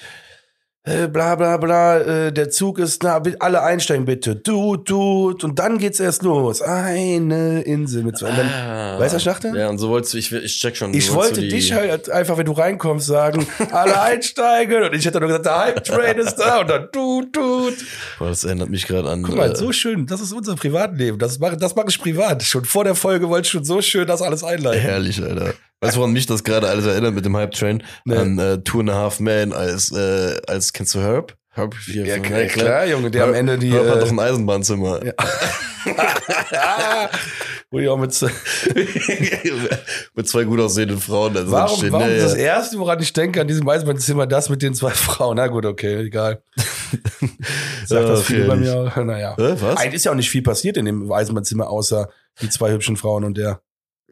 [0.86, 4.36] äh, bla bla bla, äh, der Zug ist na, bi- alle einsteigen bitte.
[4.36, 6.60] Du, du, und dann geht's erst los.
[6.60, 8.28] Eine Insel mit zwei.
[8.28, 8.98] Und dann, Ah.
[8.98, 9.52] weißt du, was ich dachte?
[9.56, 10.92] Ja, und so wolltest du, ich, ich check schon.
[10.92, 14.82] Ich wollte dich halt einfach, wenn du reinkommst, sagen, alle einsteigen.
[14.82, 17.70] Und ich hätte nur gesagt, der Hype-Train ist da und dann du, du.
[18.18, 19.22] Boah, das erinnert mich gerade an.
[19.22, 21.18] Guck mal, äh, so schön, das ist unser Privatleben.
[21.18, 22.42] Das mache das mach ich privat.
[22.42, 24.80] Schon vor der Folge wollte ich schon so schön das alles einleiten.
[24.82, 25.54] Herrlich, Alter.
[25.84, 27.82] Weißt du, woran mich das gerade alles erinnert mit dem Hype Train?
[28.04, 28.16] Nee.
[28.16, 31.34] An äh, Two and a Half Men als, äh, als kennst du Herb?
[31.50, 34.10] Herb hier Ja, klar, klar, Junge, der am Herb- Ende die, Herb hat äh, doch
[34.10, 35.00] ein Eisenbahnzimmer.
[37.70, 38.10] Wo ich auch mit,
[40.14, 41.92] mit zwei gut aussehenden Frauen drin warum, stehen.
[41.92, 42.44] warum Ja, ist das ja.
[42.44, 45.36] erste, woran ich denke an diesem Eisenbahnzimmer, das mit den zwei Frauen?
[45.36, 46.42] Na gut, okay, egal.
[47.86, 48.92] Sagt das viel bei mir?
[49.04, 49.34] Naja.
[49.36, 49.76] Hä, was?
[49.78, 52.08] Eigentlich ist ja auch nicht viel passiert in dem Eisenbahnzimmer, außer
[52.40, 53.60] die zwei hübschen Frauen und der.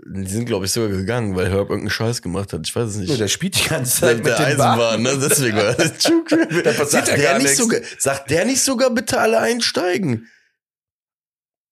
[0.05, 2.66] Die sind, glaube ich, sogar gegangen, weil Herb irgendeinen Scheiß gemacht hat.
[2.66, 3.11] Ich weiß es nicht.
[3.11, 5.18] Nee, der spielt die ganze Zeit mit der den Eisenbahn, ne?
[5.20, 5.93] Deswegen war das.
[6.64, 10.28] Da passiert sagt, ja der gar nicht sogar, sagt der nicht sogar bitte alle einsteigen?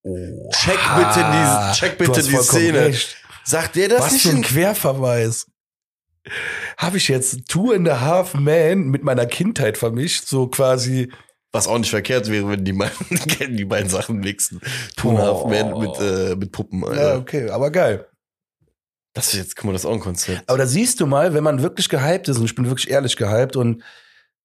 [0.02, 0.50] Oh.
[0.52, 2.80] Check bitte die, check bitte die Szene.
[2.86, 3.16] recht.
[3.44, 5.46] Sagt der das Was nicht für ein in Querverweis.
[6.76, 11.10] Habe ich jetzt Two and a Half Man mit meiner Kindheit vermischt, so quasi.
[11.52, 12.96] Was auch nicht verkehrt wäre, wenn die beiden,
[13.56, 14.60] die beiden Sachen mixen.
[14.96, 15.46] Two and a Half.
[15.46, 17.18] Men mit, äh, mit Puppen, Ja, Alter.
[17.18, 18.06] okay, aber geil.
[19.12, 20.48] Das ist jetzt, guck mal, das ist auch ein Konzept.
[20.48, 23.16] Aber da siehst du mal, wenn man wirklich gehypt ist, und ich bin wirklich ehrlich
[23.16, 23.82] gehypt und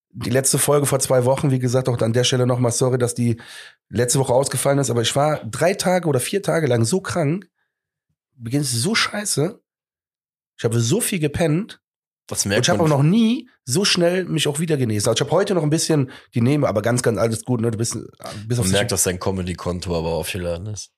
[0.09, 3.16] die letzte Folge vor zwei Wochen, wie gesagt, auch an der Stelle nochmal sorry, dass
[3.16, 3.39] die
[3.89, 7.49] letzte Woche ausgefallen ist, aber ich war drei Tage oder vier Tage lang so krank,
[8.38, 9.61] Beginn ist so scheiße,
[10.57, 11.82] ich habe so viel gepennt
[12.32, 15.09] und merkt ich habe auch noch nie so schnell mich auch wieder genesen.
[15.09, 17.72] Also ich habe heute noch ein bisschen die Nehme, aber ganz, ganz alles gut, ne?
[17.72, 17.97] Du bist,
[18.47, 20.91] bis auf man merkt, dass dein Comedy-Konto aber aufgeladen ist.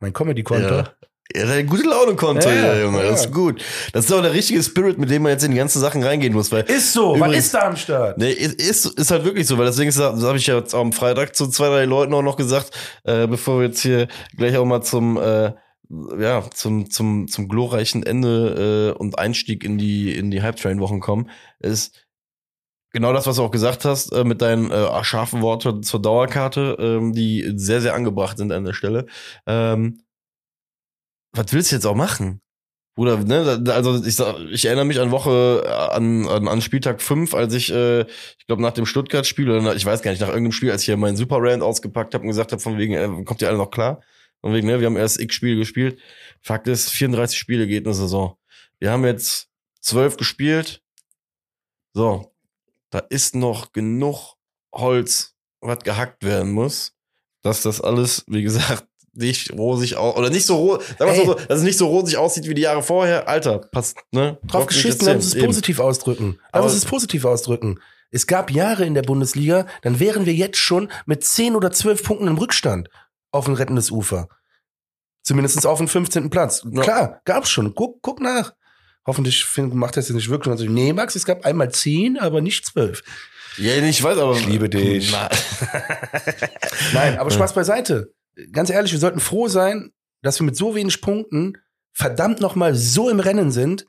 [0.00, 0.74] mein Comedy-Konto.
[0.74, 0.94] Ja.
[1.36, 3.04] Ja, gute Laune-Konto, Ja, ja, Junge.
[3.04, 3.10] ja.
[3.10, 3.62] Das ist gut.
[3.92, 6.32] Das ist auch der richtige Spirit, mit dem man jetzt in die ganzen Sachen reingehen
[6.32, 8.16] muss, weil Ist so, was Übrigens- ist da am Start?
[8.16, 11.48] Nee, ist, ist, halt wirklich so, weil deswegen habe ich ja jetzt am Freitag zu
[11.48, 12.70] zwei, drei Leuten auch noch gesagt,
[13.04, 14.08] äh, bevor wir jetzt hier
[14.38, 15.52] gleich auch mal zum, äh,
[16.18, 21.28] ja, zum, zum, zum glorreichen Ende äh, und Einstieg in die, in die Hype-Train-Wochen kommen,
[21.58, 22.06] ist
[22.92, 26.76] genau das, was du auch gesagt hast, äh, mit deinen äh, scharfen Worten zur Dauerkarte,
[26.80, 29.04] ähm, die sehr, sehr angebracht sind an der Stelle.
[29.46, 30.00] Ähm,
[31.32, 32.40] was willst du jetzt auch machen?
[32.98, 34.18] Bruder, ne, also ich,
[34.52, 38.46] ich erinnere mich an Woche äh, an, an, an Spieltag 5, als ich, äh, ich
[38.48, 40.86] glaube, nach dem Stuttgart-Spiel oder nach, ich weiß gar nicht, nach irgendeinem Spiel, als ich
[40.86, 43.56] hier meinen Super Rand ausgepackt habe und gesagt habe, von wegen, äh, kommt ihr alle
[43.56, 44.02] noch klar?
[44.40, 46.00] Von wegen, ne, wir haben erst x Spiele gespielt.
[46.42, 48.36] Fakt ist, 34 Spiele geht eine Saison.
[48.80, 49.48] Wir haben jetzt
[49.80, 50.82] 12 gespielt.
[51.94, 52.34] So,
[52.90, 54.34] da ist noch genug
[54.74, 56.96] Holz, was gehackt werden muss,
[57.42, 58.87] dass das alles, wie gesagt,
[59.18, 62.16] nicht rosig aus oder nicht so rot, sagen wir so, dass es nicht so rosig
[62.16, 63.28] aussieht wie die Jahre vorher.
[63.28, 64.38] Alter, passt, ne?
[64.46, 66.38] Drauf geschissen, lass uns es positiv ausdrücken.
[66.52, 67.80] Lass uns es positiv ausdrücken.
[68.10, 72.02] Es gab Jahre in der Bundesliga, dann wären wir jetzt schon mit 10 oder 12
[72.02, 72.88] Punkten im Rückstand
[73.32, 74.28] auf ein rettendes Ufer.
[75.22, 76.30] Zumindest auf den 15.
[76.30, 76.64] Platz.
[76.70, 76.82] Ja.
[76.82, 77.74] Klar, gab's schon.
[77.74, 78.54] Guck, guck nach.
[79.06, 80.52] Hoffentlich find, macht das jetzt nicht wirklich.
[80.52, 83.02] Also, nee, Max, es gab einmal 10, aber nicht 12.
[83.58, 84.36] Ja, ich weiß, aber.
[84.36, 85.12] Ich liebe dich.
[86.94, 88.12] Nein, aber Spaß beiseite.
[88.52, 91.58] Ganz ehrlich, wir sollten froh sein, dass wir mit so wenig Punkten
[91.92, 93.86] verdammt nochmal so im Rennen sind.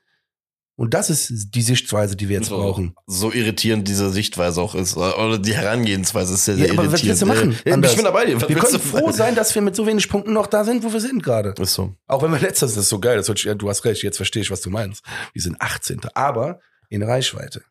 [0.75, 2.55] Und das ist die Sichtweise, die wir jetzt So.
[2.57, 2.95] brauchen.
[3.05, 4.95] so irritierend diese Sichtweise auch ist.
[4.95, 7.09] Oder die Herangehensweise ist sehr, sehr Ja, aber was irritierend.
[7.09, 7.73] willst du machen?
[7.73, 7.91] Anders?
[7.91, 8.33] ich bin dabei.
[8.41, 10.93] Was Wir können froh sein, dass wir mit so wenig Punkten noch da sind, wo
[10.93, 11.53] wir sind gerade.
[11.59, 11.93] Ist so.
[12.07, 13.17] Auch wenn wir letzter sind, das ist so geil.
[13.17, 15.03] Das sich, ja, du hast recht, jetzt verstehe ich, was du meinst.
[15.33, 15.99] Wir sind 18.
[16.13, 17.61] Aber in Reichweite.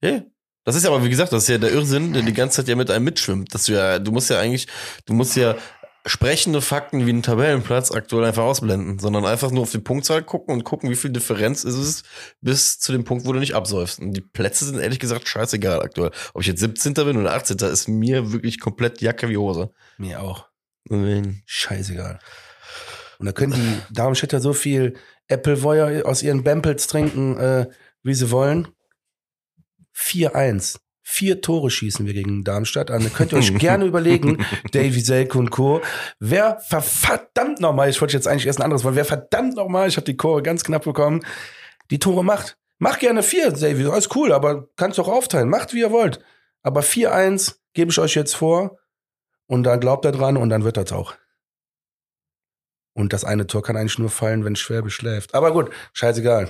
[0.00, 0.22] Ja.
[0.64, 2.68] Das ist ja aber, wie gesagt, das ist ja der Irrsinn, der die ganze Zeit
[2.68, 3.54] ja mit einem mitschwimmt.
[3.54, 4.66] Dass du ja, du musst ja eigentlich,
[5.04, 5.56] du musst ja
[6.06, 10.54] sprechende Fakten wie einen Tabellenplatz aktuell einfach ausblenden, sondern einfach nur auf die Punktzahl gucken
[10.54, 12.02] und gucken, wie viel Differenz ist es
[12.40, 13.98] bis zu dem Punkt, wo du nicht absäufst.
[13.98, 16.12] Und die Plätze sind ehrlich gesagt scheißegal aktuell.
[16.32, 16.94] Ob ich jetzt 17.
[16.94, 17.56] bin oder 18.
[17.58, 19.70] ist mir wirklich komplett Jacke wie Hose.
[19.98, 20.46] Mir auch.
[20.88, 22.20] Deswegen- Scheißegal.
[23.18, 24.94] Und da können die Darmstädter so viel
[25.28, 27.66] Appleboyer aus ihren Bempels trinken, äh,
[28.02, 28.68] wie sie wollen.
[29.94, 30.78] 4-1.
[31.08, 33.04] Vier Tore schießen wir gegen Darmstadt an.
[33.04, 35.80] Da könnt ihr euch gerne überlegen, Davy Selke und Co.
[36.18, 39.86] Wer ver- verdammt nochmal, ich wollte jetzt eigentlich erst ein anderes wollen, wer verdammt nochmal,
[39.88, 41.24] ich habe die Kurve ganz knapp bekommen,
[41.92, 42.58] die Tore macht.
[42.78, 45.48] Macht gerne vier, Davy, alles cool, aber kannst doch aufteilen.
[45.48, 46.18] Macht, wie ihr wollt.
[46.62, 48.78] Aber 4-1 gebe ich euch jetzt vor.
[49.46, 51.14] Und dann glaubt er dran und dann wird das auch.
[52.94, 55.36] Und das eine Tor kann eigentlich nur fallen, wenn Schwäbe schläft.
[55.36, 56.48] Aber gut, scheißegal.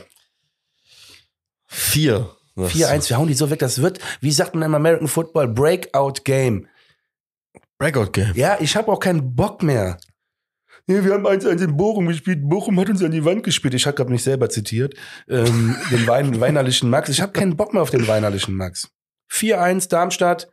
[1.66, 2.35] Vier.
[2.56, 3.58] Das- 4-1, wir hauen die so weg.
[3.60, 6.66] Das wird, wie sagt man im American Football, Breakout Game.
[7.78, 8.32] Breakout Game.
[8.34, 9.98] Ja, ich habe auch keinen Bock mehr.
[10.86, 13.74] ja, wir haben eins eins in Bochum gespielt, Bochum hat uns an die Wand gespielt.
[13.74, 14.94] Ich habe gerade mich selber zitiert,
[15.28, 17.08] ähm, den Wein, weinerlichen Max.
[17.10, 18.88] Ich habe keinen Bock mehr auf den weinerlichen Max.
[19.30, 20.48] 4-1 Darmstadt.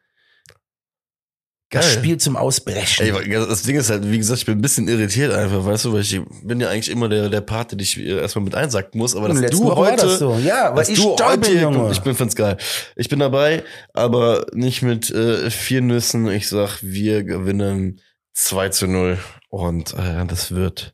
[1.70, 1.98] Das Geil.
[1.98, 3.04] Spiel zum Ausbrechen.
[3.04, 5.94] Ey, das Ding ist halt, wie gesagt, ich bin ein bisschen irritiert einfach, weißt du,
[5.94, 9.16] weil ich bin ja eigentlich immer der, der Part, der dich erstmal mit einsacken muss,
[9.16, 10.38] aber dass Letzte du Woche heute, das so.
[10.38, 11.92] Ja, weil dass ich du stolper, heute, Junge.
[11.92, 12.58] ich bin, find's geil.
[12.96, 16.30] Ich bin dabei, aber nicht mit äh, vier Nüssen.
[16.30, 18.00] Ich sag, wir gewinnen
[18.34, 19.18] 2 zu 0
[19.50, 20.94] und äh, das wird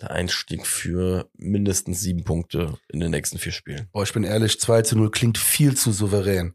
[0.00, 3.88] der Einstieg für mindestens sieben Punkte in den nächsten vier Spielen.
[3.92, 6.54] Boah, ich bin ehrlich, 2 zu 0 klingt viel zu souverän.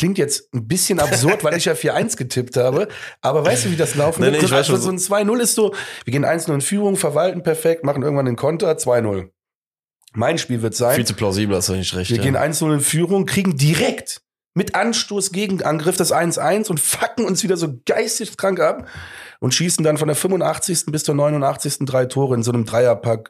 [0.00, 2.88] Klingt jetzt ein bisschen absurd, weil ich ja 4-1 getippt habe.
[3.20, 4.38] Aber weißt du, wie das laufen Nee, wird?
[4.38, 4.80] nee, ich weiß schon.
[4.80, 5.74] so ein 2-0 ist so,
[6.06, 9.28] wir gehen 1-0 in Führung, verwalten perfekt, machen irgendwann den Konter, 2-0.
[10.14, 12.08] Mein Spiel wird sein, Viel zu plausibel, hast du nicht recht.
[12.10, 12.22] wir ja.
[12.22, 14.22] gehen 1-0 in Führung, kriegen direkt
[14.54, 18.88] mit Anstoß Gegenangriff das 1-1 und fucken uns wieder so geistig krank ab
[19.38, 20.86] und schießen dann von der 85.
[20.86, 21.80] bis zur 89.
[21.80, 23.28] drei Tore in so einem Dreierpack.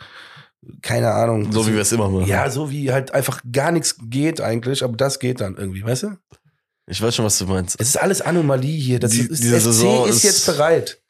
[0.83, 1.51] Keine Ahnung.
[1.51, 2.27] so wie wir es immer machen.
[2.29, 6.05] Ja, so wie halt einfach gar nichts geht eigentlich, aber das geht dann irgendwie, weißt
[6.05, 6.09] du?
[6.91, 7.81] Ich weiß schon, was du meinst.
[7.81, 8.99] Es ist alles Anomalie hier.
[8.99, 11.01] Das Die- ist, FC Saison ist jetzt bereit.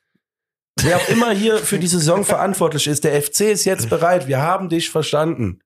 [0.82, 4.28] Wer auch immer hier für die Saison verantwortlich ist, der FC ist jetzt bereit.
[4.28, 5.60] Wir haben dich verstanden.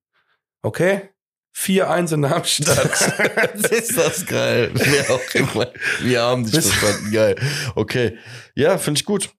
[0.63, 1.11] Okay?
[1.57, 2.91] 4-1 in Darmstadt.
[3.71, 4.71] ist das geil.
[4.75, 5.69] Wer auch immer.
[6.01, 7.13] Wir haben dich verstanden.
[7.13, 7.37] Geil.
[7.75, 8.19] Okay.
[8.55, 9.31] Ja, finde ich gut.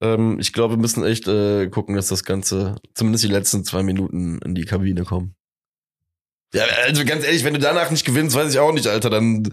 [0.00, 3.82] Ähm, ich glaube, wir müssen echt äh, gucken, dass das Ganze zumindest die letzten zwei
[3.82, 5.34] Minuten in die Kabine kommen.
[6.52, 9.52] Ja, also ganz ehrlich, wenn du danach nicht gewinnst, weiß ich auch nicht, Alter, dann.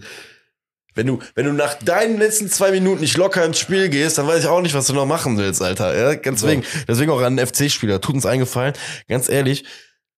[0.94, 4.26] Wenn du, wenn du nach deinen letzten zwei Minuten nicht locker ins Spiel gehst, dann
[4.26, 5.96] weiß ich auch nicht, was du noch machen willst, Alter.
[5.98, 6.46] Ja, ganz So.
[6.46, 8.00] deswegen, deswegen auch an den FC-Spieler.
[8.00, 8.74] Tut uns eingefallen.
[9.08, 9.64] Ganz ehrlich,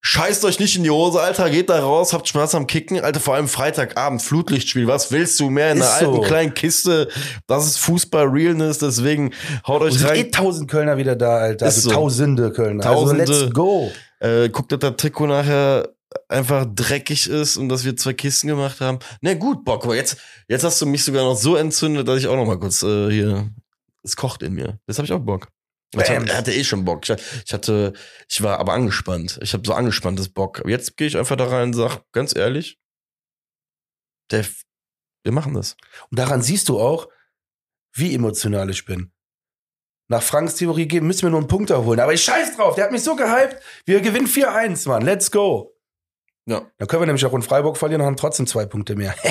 [0.00, 1.48] scheißt euch nicht in die Hose, Alter.
[1.48, 3.20] Geht da raus, habt Spaß am Kicken, Alter.
[3.20, 4.86] Vor allem Freitagabend, Flutlichtspiel.
[4.86, 6.12] Was willst du mehr in einer Ist so.
[6.12, 7.08] alten kleinen Kiste?
[7.46, 9.32] Das ist Fußball-Realness, deswegen
[9.66, 10.32] haut euch sind eh rein.
[10.32, 11.66] tausend Kölner wieder da, Alter.
[11.66, 11.94] Ist Also so.
[11.94, 12.82] tausende Kölner.
[12.82, 13.22] Tausende.
[13.22, 13.90] Also let's go.
[14.20, 15.88] Äh, guckt, dass das Trikot nachher
[16.28, 18.98] einfach dreckig ist und dass wir zwei Kisten gemacht haben.
[19.20, 20.16] Na gut, Bock, aber jetzt,
[20.48, 23.10] jetzt hast du mich sogar noch so entzündet, dass ich auch noch mal kurz äh,
[23.10, 23.50] hier.
[24.02, 24.78] Es kocht in mir.
[24.86, 25.48] Jetzt habe ich auch Bock.
[25.92, 27.08] Ich hatte, hatte eh schon Bock.
[27.08, 27.92] Ich, hatte,
[28.28, 29.38] ich war aber angespannt.
[29.42, 30.60] Ich habe so angespanntes Bock.
[30.60, 32.78] Aber Jetzt gehe ich einfach da rein und sag, ganz ehrlich,
[34.30, 34.44] der,
[35.22, 35.76] wir machen das.
[36.10, 37.08] Und daran siehst du auch,
[37.94, 39.12] wie emotional ich bin.
[40.08, 42.00] Nach Franks Theorie gehen, müssen wir nur einen Punkt erholen.
[42.00, 43.56] Aber ich scheiß drauf, der hat mich so gehypt.
[43.86, 45.02] Wir gewinnen 4-1, Mann.
[45.02, 45.73] Let's go.
[46.46, 46.62] Ja.
[46.78, 49.14] Dann können wir nämlich auch in Freiburg verlieren und haben trotzdem zwei Punkte mehr.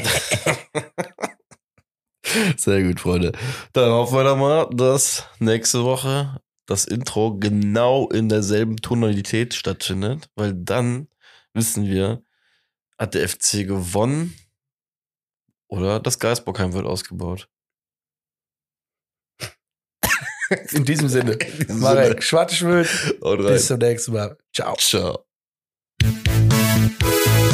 [2.57, 3.34] Sehr gut, Freunde.
[3.74, 10.30] Dann hoffen wir doch mal, dass nächste Woche das Intro genau in derselben Tonalität stattfindet,
[10.36, 11.07] weil dann
[11.53, 12.24] wissen wir,
[12.97, 14.34] hat der FC gewonnen
[15.68, 17.49] oder das Geisbockheim wird ausgebaut.
[20.72, 21.38] In diesem Sinne.
[21.59, 22.24] diesem Marek.
[23.53, 24.38] Bis zum nächsten Mal.
[24.53, 24.76] Ciao.
[24.78, 25.26] Ciao.
[26.74, 27.52] Thank you.